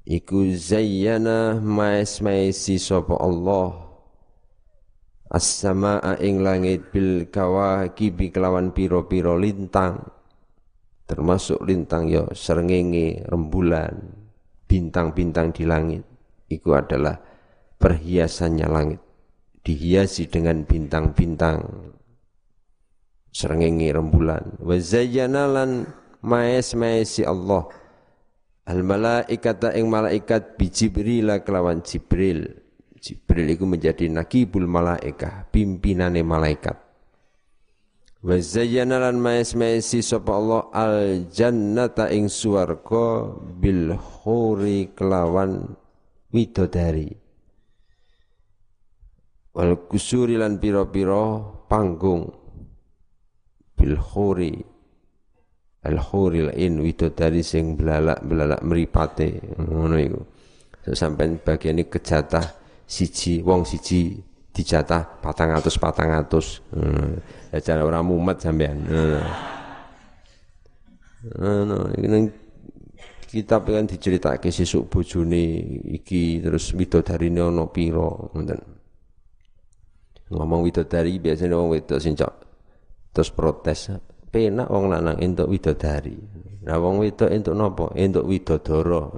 Iku 0.07 0.47
zayyana 0.55 1.60
maes 1.60 2.23
maesi 2.23 2.79
sapa 2.79 3.19
Allah. 3.19 3.91
As-samaa 5.27 6.15
ing 6.23 6.39
langit 6.39 6.88
bil 6.88 7.27
kawakibi 7.27 8.31
kelawan 8.31 8.71
piro-piro 8.71 9.36
lintang. 9.36 10.07
Termasuk 11.03 11.67
lintang 11.67 12.07
ya 12.07 12.23
serengenge 12.31 13.27
rembulan 13.27 14.23
Bintang-bintang 14.71 15.51
di 15.51 15.67
langit. 15.67 16.07
Iku 16.47 16.79
adalah 16.79 17.19
perhiasannya 17.75 18.67
langit. 18.71 19.03
Dihiasi 19.67 20.31
dengan 20.31 20.63
bintang-bintang 20.63 21.60
srengenge 23.32 23.96
rembulan 23.96 24.60
wa 24.60 24.76
zayyana 24.76 25.48
lan 25.48 25.88
maes 26.22 26.76
maesi 26.78 27.26
Allah. 27.26 27.67
Al 28.62 28.86
malaikata 28.86 29.74
ing 29.74 29.89
malaikat 29.89 30.56
bi 30.56 30.70
Jibril 30.70 31.34
kelawan 31.41 31.82
Jibril. 31.82 32.46
Jibril 33.02 33.58
itu 33.58 33.65
menjadi 33.65 34.06
nakibul 34.06 34.70
malaikah 34.70 35.50
pimpinane 35.50 36.22
malaikat. 36.22 36.78
Wa 38.22 38.38
zayyana 38.38 39.02
lan 39.02 39.17
maes 39.17 39.58
maesi 39.58 40.06
sapa 40.06 40.38
Allah 40.38 40.62
al 40.70 41.26
jannata 41.34 42.13
ing 42.13 42.30
swarga 42.30 43.34
bil 43.58 43.98
khuri 43.98 44.94
kelawan 44.94 45.74
widodari. 46.30 47.10
Wal 49.52 49.74
kusuri 49.89 50.38
lan 50.38 50.62
pira-pira 50.62 51.44
panggung 51.65 52.40
bil 53.82 53.98
khuri. 53.98 54.54
Al 55.82 55.98
khuril 55.98 56.54
in 56.62 56.78
widodari 56.86 57.41
sing 57.41 57.74
belalak-belalak 57.74 58.62
mripate 58.62 59.58
ngono 59.58 59.98
iku. 59.98 60.22
So, 60.86 60.94
sampai 60.94 61.41
bagian 61.41 61.82
ini 61.82 61.89
kejatah 61.89 62.46
siji 62.86 63.41
wong 63.41 63.65
siji 63.65 64.22
dijatah 64.54 65.22
patang 65.26 65.58
atus 65.58 65.82
patang 65.82 66.13
atus. 66.13 66.62
Hmm. 66.70 67.17
ya 67.52 67.60
cara 67.60 67.84
orang 67.84 68.08
mumet 68.08 68.39
sampean 68.39 68.80
hmm. 68.88 69.22
nah, 71.36 71.88
ini 72.00 72.32
kitab 73.28 73.67
kan 73.67 73.88
diceritake 73.88 74.48
sesuk 74.52 74.88
bojone 74.88 75.60
iki 76.00 76.39
terus 76.39 76.72
widodarine 76.72 77.44
ana 77.44 77.67
pira 77.67 78.08
ngomong 80.32 80.63
widodari 80.63 81.20
biasanya 81.20 81.60
wong 81.60 81.76
wedok 81.76 82.00
sing 82.00 82.15
terus 83.12 83.30
protes. 83.32 83.91
Penak 84.32 84.71
wong 84.71 84.88
lanang 84.88 85.19
entuk 85.19 85.52
widodari. 85.52 86.15
Nah 86.63 86.80
wong 86.80 87.04
wedok 87.04 87.28
entuk 87.28 87.52
napa 87.52 87.91
entuk 88.00 88.24
widodara. 88.24 89.12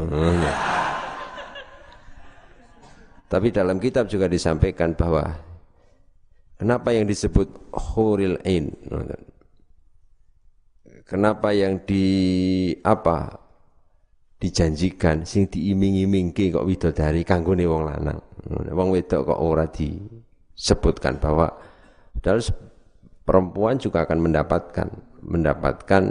Tapi 3.30 3.48
dalam 3.54 3.78
kitab 3.78 4.10
juga 4.10 4.26
disampaikan 4.26 4.98
bahwa 4.98 5.26
kenapa 6.58 6.94
yang 6.98 7.06
disebut 7.06 7.74
huril 7.74 8.42
ain? 8.42 8.74
Kenapa 11.06 11.54
yang 11.54 11.86
di 11.86 12.06
apa 12.82 13.38
dijanjikan 14.42 15.26
sing 15.30 15.46
diiming-imingke 15.46 16.50
kok 16.50 16.66
widodari 16.66 17.22
kanggone 17.22 17.70
wong 17.70 17.86
lanang? 17.86 18.18
Wong 18.50 18.90
wedok 18.90 19.30
kok 19.30 19.42
ora 19.46 19.70
disebutkan 19.70 21.22
bahwa 21.22 21.54
padahal 22.18 22.42
perempuan 23.24 23.80
juga 23.80 24.04
akan 24.04 24.20
mendapatkan 24.20 24.88
mendapatkan 25.24 26.04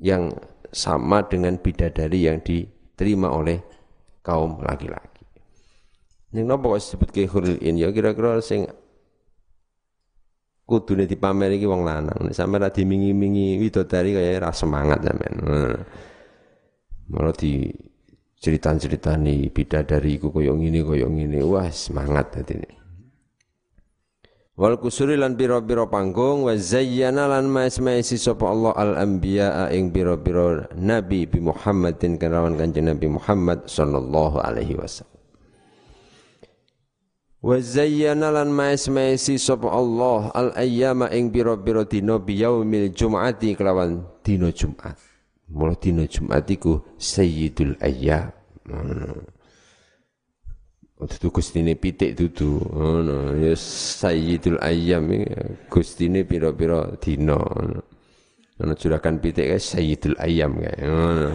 yang 0.00 0.32
sama 0.72 1.28
dengan 1.28 1.60
bidadari 1.60 2.26
yang 2.26 2.40
diterima 2.40 3.28
oleh 3.28 3.60
kaum 4.24 4.64
laki-laki. 4.64 5.28
Ning 6.32 6.48
napa 6.48 6.72
kok 6.72 6.80
disebut 6.80 7.08
ke 7.12 7.28
in 7.60 7.76
ya 7.76 7.92
kira-kira 7.92 8.40
sing 8.40 8.64
kudune 10.64 11.04
dipamer 11.04 11.52
iki 11.52 11.68
wong 11.68 11.84
lanang. 11.84 12.16
Nek 12.24 12.32
sampe 12.32 12.56
ra 12.56 12.72
dimingi-mingi 12.72 13.60
widodari 13.60 14.16
kaya 14.16 14.40
ra 14.40 14.50
semangat 14.56 15.04
sampean. 15.04 15.34
Malah 17.12 17.36
di 17.36 17.68
cerita-cerita 18.40 19.20
nih 19.20 19.52
bidadari 19.52 20.16
iku 20.16 20.32
koyo 20.32 20.56
ngene 20.56 20.80
koyo 20.80 21.12
ngene. 21.12 21.44
Wah, 21.44 21.68
semangat 21.68 22.40
dadi 22.40 22.81
wal 24.52 24.76
kusuri 24.76 25.16
lan 25.16 25.32
biro-biro 25.32 25.88
panggung 25.88 26.44
wa 26.44 26.52
zayyana 26.52 27.24
lan 27.24 27.48
maes-maesi 27.48 28.20
sapa 28.20 28.52
Allah 28.52 28.72
al 28.76 28.92
anbiya 29.00 29.72
ing 29.72 29.88
biro-biro 29.88 30.68
nabi 30.76 31.24
bi 31.24 31.40
Muhammadin 31.40 32.20
kerawan 32.20 32.60
kanjeng 32.60 32.92
Nabi 32.92 33.08
Muhammad 33.08 33.64
sallallahu 33.64 34.44
alaihi 34.44 34.76
wasallam. 34.76 35.08
Wa 37.42 37.58
zayyana 37.58 38.28
lan 38.30 38.52
maes-maesi 38.52 39.40
sapa 39.40 39.72
Allah 39.72 40.28
al 40.36 40.52
ayyama 40.54 41.08
ing 41.10 41.32
biro-biro 41.32 41.88
dina 41.88 42.20
bi 42.20 42.44
yaumil 42.44 42.92
jum'ati 42.92 43.56
kelawan 43.56 44.04
dina 44.20 44.52
Jumat. 44.52 45.00
Mulai 45.48 45.80
dina 45.80 46.04
Jumat 46.04 46.44
iku 46.48 46.84
sayyidul 47.00 47.80
ayyam. 47.80 48.30
Hmm. 48.68 49.41
Dudu 51.06 51.28
gustine 51.34 51.74
pitik 51.74 52.14
dudu. 52.14 52.62
Ngono. 52.62 53.34
Ya 53.38 53.54
sayyidul 53.58 54.62
ayyam 54.62 55.10
gustine 55.66 56.22
pira-pira 56.22 56.94
dina 57.02 57.38
ngono. 57.38 57.82
Juragan 58.78 59.18
pitik 59.18 59.50
kae 59.50 59.60
sayyidul 59.60 60.16
ayyam 60.22 60.58
kae 60.62 60.86
ngono. 60.86 61.30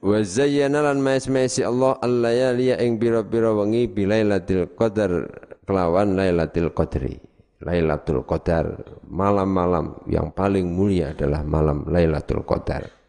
Wa 0.00 0.18
zayyana 0.24 0.80
lan 0.80 1.04
maes-maesi 1.04 1.60
Allah 1.60 1.98
al-layali 2.00 2.72
ing 2.72 2.96
pira-pira 2.96 3.52
wengi 3.52 3.84
bilailatul 3.84 4.72
qadar 4.72 5.28
kelawan 5.68 6.16
lailatul 6.16 6.72
qadri 6.72 7.20
Lailatul 7.60 8.24
Qadar. 8.24 8.72
Malam-malam 9.04 10.08
yang 10.08 10.32
paling 10.32 10.64
mulia 10.64 11.12
adalah 11.12 11.44
malam 11.44 11.84
Lailatul 11.92 12.40
Qadar 12.40 12.99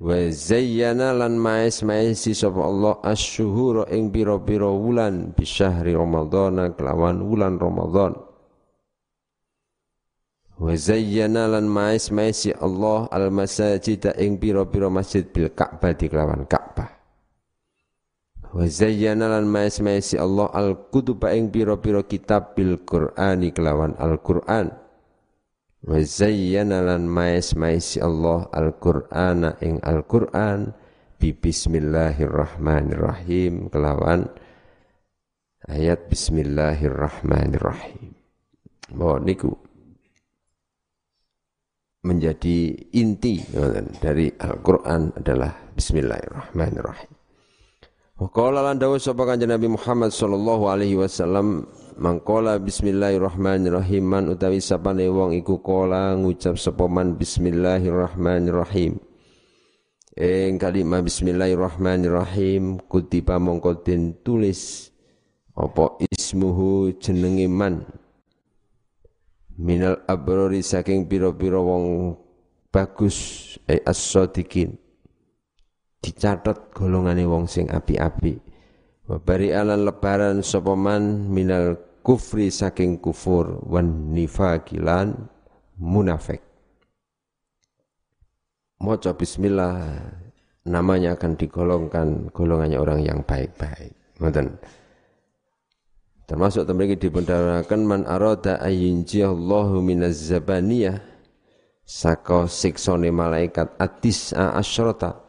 wa 0.00 0.16
zayyana 0.32 1.12
lan 1.12 1.36
maes 1.36 1.84
maesi 1.84 2.32
sapa 2.32 2.64
Allah 2.64 2.96
asyuhura 3.04 3.84
ing 3.92 4.08
pira-pira 4.08 4.64
wulan 4.72 5.36
bi 5.36 5.44
syahri 5.44 5.92
ramadhan 5.92 6.72
kelawan 6.72 7.20
wulan 7.20 7.60
Ramadan. 7.60 8.16
Wa 10.56 10.72
zayyana 10.72 11.52
lan 11.52 11.68
maes 11.68 12.08
maesi 12.08 12.52
Allah 12.56 13.12
al 13.12 13.28
masajid 13.28 14.08
ing 14.16 14.40
pira-pira 14.40 14.88
masjid 14.88 15.24
bil 15.24 15.52
Ka'bah 15.52 15.92
kelawan 15.92 16.48
Ka'bah. 16.48 16.96
Wa 18.56 18.64
zayyana 18.64 19.28
lan 19.36 19.44
maes 19.48 19.84
maesi 19.84 20.16
Allah 20.16 20.48
al 20.56 20.88
kutub 20.88 21.20
ing 21.28 21.52
pira-pira 21.52 22.04
kitab 22.08 22.56
bil 22.56 22.80
Qur'ani 22.88 23.52
kelawan 23.52 23.94
Al 24.00 24.16
Qur'an 24.20 24.89
wa 25.80 25.96
zayyana 26.00 26.82
lan 26.84 27.08
maes 27.08 27.56
maesi 27.56 28.00
Allah 28.04 28.44
Al-Qur'ana 28.52 29.56
ing 29.64 29.80
Al-Qur'an 29.80 30.76
bi 31.16 31.32
bismillahirrahmanirrahim. 31.32 33.72
Kelawan 33.72 34.28
ayat 35.68 36.08
bismillahirrahmanirrahim. 36.12 38.12
Bahwa 38.90 39.22
niku 39.22 39.54
menjadi 42.00 42.72
inti 42.96 43.44
dari 44.00 44.32
Al-Qur'an 44.36 45.12
adalah 45.16 45.54
bismillahirrahmanirrahim. 45.76 47.10
Wa 48.20 48.28
qala 48.28 48.60
lan 48.60 48.76
dawuh 48.76 49.00
sapa 49.00 49.24
kanjeng 49.24 49.48
Nabi 49.48 49.72
Muhammad 49.72 50.12
sallallahu 50.12 50.68
alaihi 50.68 51.00
wasallam 51.00 51.64
Mangkola 51.98 52.62
bismillahirrahmanirrahim 52.62 54.04
man 54.06 54.30
utawi 54.30 54.62
sapane 54.62 55.10
wong 55.10 55.34
iku 55.34 55.58
kola 55.58 56.14
ngucap 56.14 56.54
sapa 56.54 56.86
man 56.86 57.18
bismillahirrahmanirrahim. 57.18 58.94
Ing 60.14 60.54
kalimat 60.60 61.02
bismillahirrahmanirrahim 61.02 62.78
kutiba 62.86 63.42
mongko 63.42 63.82
den 63.82 64.22
tulis 64.22 64.92
apa 65.58 65.98
ismuhu 66.14 66.94
jenenge 67.02 67.50
man? 67.50 67.82
Minal 69.58 70.06
abrori 70.06 70.62
saking 70.62 71.10
pira-pira 71.10 71.58
wong 71.58 72.14
bagus 72.70 73.58
eh 73.66 73.82
as-sadiqin. 73.82 74.78
Dicatat 75.98 76.70
golongane 76.70 77.26
wong 77.26 77.50
sing 77.50 77.66
api-api 77.66 78.49
wa 79.10 79.18
bari 79.18 79.50
alan 79.50 79.82
lebaran 79.82 80.38
sapa 80.38 80.78
man 80.78 81.26
minal 81.26 81.74
kufri 82.06 82.46
saking 82.46 83.02
kufur 83.02 83.58
wan 83.66 84.14
nifakilan 84.14 85.18
munafik. 85.82 86.38
Moco 88.80 89.10
bismillah 89.12 89.98
namanya 90.70 91.18
akan 91.18 91.32
digolongkan 91.34 92.30
golongannya 92.30 92.78
orang 92.78 93.02
yang 93.02 93.20
baik-baik. 93.26 93.92
Ngoten. 94.22 94.56
Termasuk 96.30 96.62
temriki 96.62 96.94
dipundharaken 96.94 97.82
man 97.82 98.06
arada 98.06 98.62
ayyinjiallahu 98.62 99.82
minaz 99.82 100.30
zabaniyah 100.30 101.02
saka 101.82 102.46
siksone 102.46 103.10
malaikat 103.10 103.74
atis 103.82 104.30
asyrata 104.38 105.26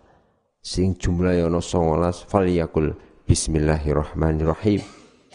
sing 0.62 0.94
jumlahe 0.94 1.41
ana 1.41 1.58
19 1.58 2.30
falyakul 2.30 2.94
bismillahirrahmanirrahim 3.32 4.84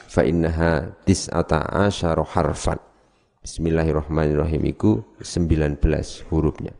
fa 0.04 0.20
innaha 0.20 0.92
tis'ata 1.08 1.64
asyara 1.88 2.28
harfan. 2.28 2.76
Bismillahirrahmanirrahim 3.40 4.68
iku 4.68 5.00
19 5.24 5.80
hurufnya. 6.28 6.76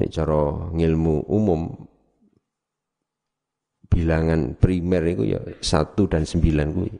Nek 0.00 0.08
cara 0.08 0.72
ngilmu 0.72 1.28
umum 1.28 1.76
bilangan 3.92 4.56
primer 4.56 5.04
itu 5.12 5.36
ya 5.36 5.44
1 5.60 5.60
dan 6.08 6.24
9 6.24 6.40
kuwi. 6.72 6.90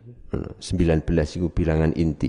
19 0.60 1.08
itu 1.40 1.48
bilangan 1.48 1.96
inti. 1.96 2.28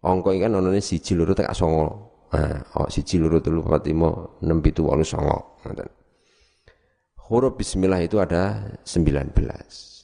angka 0.00 0.32
kan 0.40 0.56
onone 0.56 0.80
siji 0.80 1.18
loro 1.18 1.36
tekan 1.36 1.52
songo 1.52 1.86
Nah, 2.28 2.60
oh, 2.76 2.88
siji 2.92 3.16
loro 3.16 3.40
telu 3.40 3.64
papat 3.64 3.88
lima 3.88 4.12
enam 4.44 4.60
pitu 4.60 4.84
wolu 4.84 5.00
songo. 5.04 5.60
Huruf 7.28 7.60
bismillah 7.60 8.00
itu 8.04 8.20
ada 8.20 8.72
19. 8.84 9.97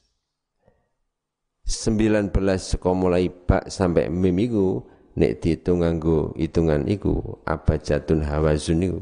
19 1.64 2.28
saka 2.60 2.90
mulai 2.92 3.32
bak 3.32 3.72
sampai 3.72 4.12
mim 4.12 4.36
iku 4.36 4.84
nek 5.16 5.40
diitung 5.40 5.80
nganggo 5.80 6.36
hitungan 6.36 6.84
iku 6.84 7.40
abajatun 7.48 8.20
hawazun 8.20 8.84
iku 8.84 9.00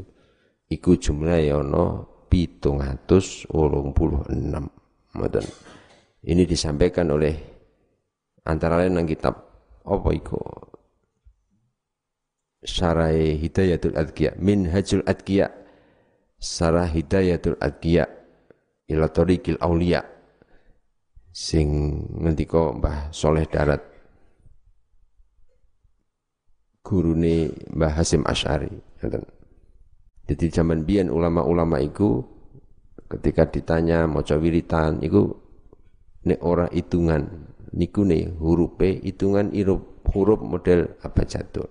iku 0.70 0.90
jumlah 0.94 1.42
ya 1.42 1.58
ana 1.58 2.06
786 2.30 3.50
ngoten 5.12 5.46
ini 6.22 6.42
disampaikan 6.46 7.10
oleh 7.10 7.34
antara 8.46 8.78
lain 8.78 8.94
nang 8.94 9.06
kitab 9.10 9.42
apa 9.82 10.08
iku? 10.14 10.38
Syarai 12.62 13.42
Hidayatul 13.42 13.98
Adqiya 13.98 14.38
Minhajul 14.38 15.02
Adqiya 15.02 15.50
Sarah 16.38 16.86
Hidayatul 16.86 17.58
Adqiya 17.58 18.06
ila 18.86 19.10
tariqil 19.10 19.58
sing 21.32 21.68
ngendika 22.20 22.76
Mbah 22.76 23.10
Soleh 23.10 23.48
Darat? 23.48 23.82
Gurune 26.84 27.50
Mbah 27.72 27.92
Hasim 27.96 28.22
Asy'ari 28.28 28.68
jadi 30.32 30.46
zaman 30.48 30.86
biyen 30.86 31.10
ulama-ulama 31.10 31.82
iku 31.82 32.22
ketika 33.10 33.50
ditanya 33.50 34.06
maca 34.06 34.38
wiritan 34.38 35.02
iku 35.02 35.34
nek 36.24 36.40
ora 36.40 36.70
hitungan 36.70 37.50
niku 37.74 38.06
ne 38.06 38.30
hurufe 38.38 39.02
hitungan 39.02 39.50
huruf 39.50 39.82
huruf 40.14 40.40
model 40.40 40.94
abjadun 41.02 41.68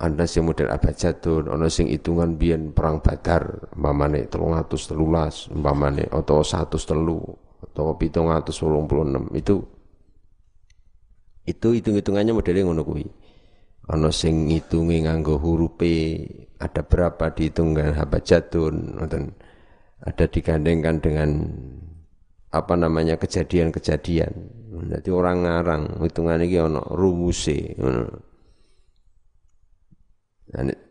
ana 0.00 0.24
sing 0.24 0.46
model 0.46 0.70
abjadun 0.70 1.50
ana 1.50 1.66
sing 1.66 1.90
hitungan 1.90 2.38
biyen 2.38 2.70
perang 2.70 3.02
Badar 3.02 3.74
umpamane 3.74 4.30
313 4.30 5.50
umpamane 5.52 6.06
atau 6.08 6.40
103 6.40 7.49
atau 7.80 7.96
pitung 7.96 8.28
atus 8.28 8.60
puluh 8.60 8.84
enam. 9.08 9.32
Itu 9.32 9.64
itu 11.48 11.72
hitung-hitungannya 11.72 12.36
modelnya 12.36 12.68
ngono 12.68 12.84
kuwi. 12.84 13.08
Ana 13.88 14.12
sing 14.12 14.52
ngitungi 14.52 15.08
nganggo 15.08 15.40
huruf 15.40 15.80
ada 16.60 16.84
berapa 16.84 17.32
dihitung 17.32 17.72
dengan 17.72 17.96
habajatun 17.96 19.00
ngoten. 19.00 19.32
Ada 20.00 20.28
digandengkan 20.28 21.00
dengan 21.00 21.28
apa 22.52 22.76
namanya 22.76 23.16
kejadian-kejadian. 23.16 24.32
Jadi 24.92 25.08
orang 25.08 25.44
ngarang 25.44 25.82
hitungan 26.04 26.44
iki 26.44 26.56
ana 26.60 26.84
rumuse 26.84 27.80
ngono. 27.80 28.04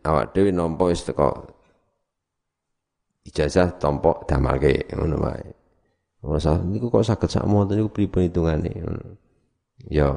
Awak 0.02 0.26
dhewe 0.34 0.50
nampa 0.50 0.90
wis 0.90 1.06
ijazah 3.28 3.76
tompo 3.76 4.24
damalke 4.24 4.88
ngono 4.96 5.16
wae 5.20 5.59
Masa 6.20 6.60
niku 6.60 6.92
kok 6.92 7.04
saged 7.04 7.32
sak 7.32 7.48
monten 7.48 7.80
niku 7.80 7.88
pripun 7.88 8.28
hitungane. 8.28 8.70
Ya 9.88 10.12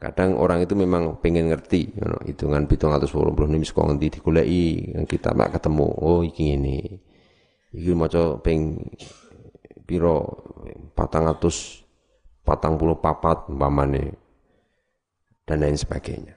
kadang 0.00 0.36
orang 0.40 0.64
itu 0.64 0.72
memang 0.76 1.20
pengen 1.20 1.48
ngerti 1.52 1.92
you 1.96 2.04
know, 2.04 2.20
hitungan 2.24 2.68
780 2.68 3.52
nimis 3.52 3.72
kok 3.72 3.88
ngendi 3.88 4.12
digoleki 4.20 4.64
kita 5.08 5.32
mak 5.36 5.56
ketemu 5.60 5.86
oh 6.00 6.24
iki 6.24 6.56
ngene. 6.56 7.04
Iki 7.76 7.92
maca 7.92 8.40
ping 8.40 8.80
pira 9.84 10.24
400 10.96 11.84
papat 12.44 13.36
umpamane 13.52 14.16
dan 15.44 15.60
lain 15.60 15.76
sebagainya. 15.76 16.34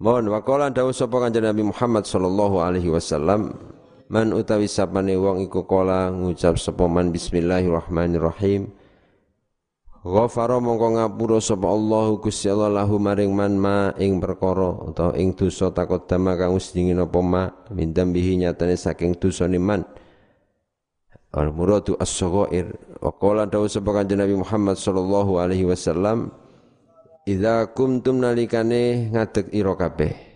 Mohon 0.00 0.32
waqala 0.32 0.72
dawuh 0.72 0.96
sapa 0.96 1.20
kanjeng 1.20 1.44
Nabi 1.44 1.60
Muhammad 1.60 2.08
sallallahu 2.08 2.56
alaihi 2.64 2.88
wasallam 2.88 3.52
Man 4.10 4.34
utawi 4.34 4.66
sapane 4.66 5.14
wong 5.14 5.46
iku 5.46 5.70
kala 5.70 6.10
ngucap 6.10 6.58
sapa 6.58 6.90
man 6.90 7.14
bismillahirrahmanirrahim. 7.14 8.66
Ghafara 10.02 10.58
mongko 10.58 10.98
ngapura 10.98 11.38
sapa 11.38 11.70
Allah 11.70 12.18
Gusti 12.18 12.50
Allah 12.50 12.74
lahu 12.74 12.98
maring 12.98 13.30
man 13.30 13.54
ma 13.54 13.94
ing 14.02 14.18
perkara 14.18 14.82
utawa 14.82 15.14
ing 15.14 15.38
dosa 15.38 15.70
takut 15.70 16.10
dama 16.10 16.34
kang 16.34 16.58
wis 16.58 16.74
dingin 16.74 16.98
apa 16.98 17.22
ma 17.22 17.54
mindam 17.70 18.10
bihi 18.10 18.42
nyatane 18.42 18.74
saking 18.74 19.14
dosane 19.14 19.62
man. 19.62 19.86
Al 21.30 21.54
muradu 21.54 21.94
as-saghair 21.94 22.66
wa 22.98 23.14
qala 23.14 23.46
dawu 23.46 23.70
sapa 23.70 23.94
kanjeng 23.94 24.18
Nabi 24.18 24.34
Muhammad 24.34 24.74
sallallahu 24.74 25.38
alaihi 25.38 25.70
wasallam 25.70 26.34
Idza 27.30 27.70
kumtum 27.78 28.18
nalikane 28.18 29.14
ngadeg 29.14 29.54
ira 29.54 29.78
kabeh 29.78 30.29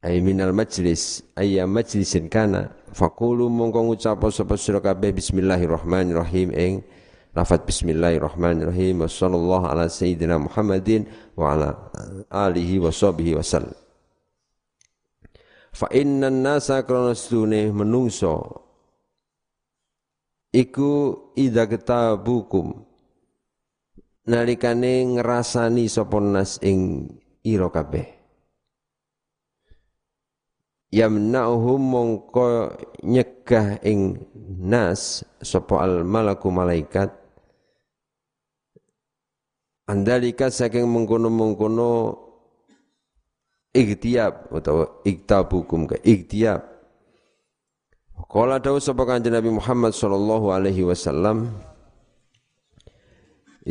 ay 0.00 0.20
minal 0.24 0.52
majlis 0.52 1.24
ayya 1.36 1.64
majlisin 1.68 2.28
kana. 2.28 2.72
Faqulu 2.90 3.46
mongko 3.46 3.86
ngucap 3.86 4.20
sapa 4.34 4.58
sira 4.58 4.82
kabeh 4.82 5.14
bismillahirrahmanirrahim 5.14 6.50
ing 6.56 6.82
lafat 7.36 7.62
bismillahirrahmanirrahim. 7.68 9.04
Wa 9.04 9.08
sallallahu 9.08 9.64
ala 9.70 9.86
sayyidina 9.86 10.40
Muhammadin 10.42 11.06
wa 11.38 11.54
ala 11.54 11.70
alihi 12.28 12.82
wa 12.82 12.90
sahbihi 12.90 13.38
wasallam 13.38 13.78
fa 15.70 15.86
innan 15.94 16.42
nasa 16.42 16.82
kronastune 16.82 17.70
menungso 17.70 18.66
iku 20.50 21.14
idza 21.38 21.70
kitabukum 21.70 22.74
nalikane 24.26 25.06
ngrasani 25.16 25.86
sapa 25.86 26.18
nas 26.18 26.58
ing 26.60 27.06
ira 27.46 27.70
kabeh 27.70 28.19
yamna'uhum 30.90 31.80
mongko 31.80 32.74
nyegah 33.06 33.82
ing 33.86 34.20
nas 34.62 35.22
sapa 35.42 35.82
al 35.82 36.02
malaku 36.06 36.50
malaikat. 36.50 37.14
Andalika 39.90 40.54
saking 40.54 40.86
mengkono-mengkono 40.86 42.14
iktiab 43.74 44.54
atau 44.54 45.02
iktabukum 45.02 45.90
ke 45.90 45.98
iktiab 46.06 46.70
Kala 48.30 48.60
dawu 48.60 48.76
sapa 48.82 49.08
kanjeng 49.08 49.32
Nabi 49.32 49.48
Muhammad 49.48 49.96
sallallahu 49.96 50.52
alaihi 50.52 50.84
wasallam 50.84 51.50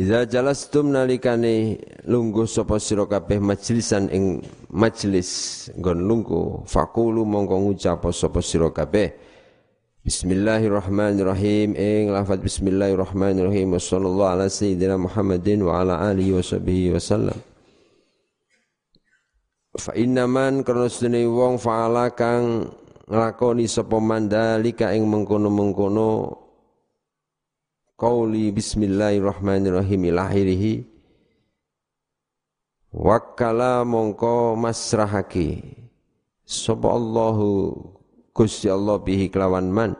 Iza 0.00 0.24
jalastum 0.24 0.96
nalikane 0.96 1.76
lungguh 2.08 2.48
sapa 2.48 2.80
sira 2.80 3.04
kabeh 3.04 3.36
majlisan 3.36 4.08
ing 4.08 4.40
majlis 4.72 5.68
nggon 5.76 6.00
lungguh. 6.08 6.64
Faqulu 6.64 7.28
mongko 7.28 7.60
ngucap 7.60 8.08
sapa 8.08 8.40
sira 8.40 8.72
kabeh. 8.72 9.12
Bismillahirrahmanirrahim. 10.00 11.76
Ing 11.76 12.16
lafaz 12.16 12.40
bismillahirrahmanirrahim. 12.40 13.76
Sallallahu 13.76 14.40
ala 14.40 14.48
sayyidina 14.48 14.96
Muhammadin 14.96 15.68
wa 15.68 15.84
ala 15.84 16.00
alihi 16.08 16.32
wa 16.32 16.40
sahbihi 16.40 16.96
wasallam 16.96 17.36
Fa 19.76 19.92
inna 19.92 20.24
man 20.24 20.64
kana 20.64 20.88
wong 21.28 21.60
fa'ala 21.60 22.16
kang 22.16 22.72
nglakoni 23.04 23.68
sapa 23.68 24.00
mandalika 24.00 24.96
ing 24.96 25.04
mengkono-mengkono 25.04 26.10
qauli 28.00 28.48
bismillahirrahmanirrahim 28.48 30.08
ilahirihi 30.08 30.88
wakala 32.96 33.84
mongko 33.84 34.56
masrahaki. 34.56 35.60
Sapa 36.48 36.96
Allahu 36.96 37.76
Gusti 38.32 38.72
Allah 38.72 38.96
bihi 38.96 39.28
kelawan 39.28 39.68
man. 39.68 39.92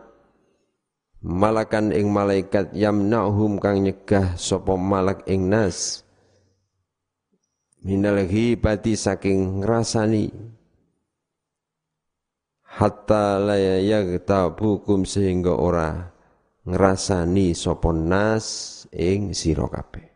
Malakan 1.20 1.92
ing 1.92 2.08
malaikat 2.08 2.72
yamna'hum 2.72 3.60
kang 3.60 3.84
nyegah 3.84 4.32
sapa 4.40 4.80
malak 4.80 5.20
ing 5.28 5.52
nas. 5.52 6.00
Minal 7.84 8.24
ghibati 8.24 8.96
saking 8.96 9.60
ngrasani. 9.60 10.32
Hatta 12.64 13.36
la 13.36 13.60
yaghtabukum 13.60 15.04
sehingga 15.04 15.52
ora 15.52 16.09
ngrasani 16.70 17.52
sapa 17.52 17.90
nas 17.90 18.46
ing 18.94 19.34
sira 19.34 19.66
kabeh. 19.66 20.06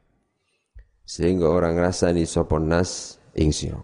Sehingga 1.04 1.50
orang 1.50 1.76
ngrasani 1.76 2.24
sapa 2.24 2.56
nas 2.62 3.18
ing 3.34 3.50
sira 3.50 3.82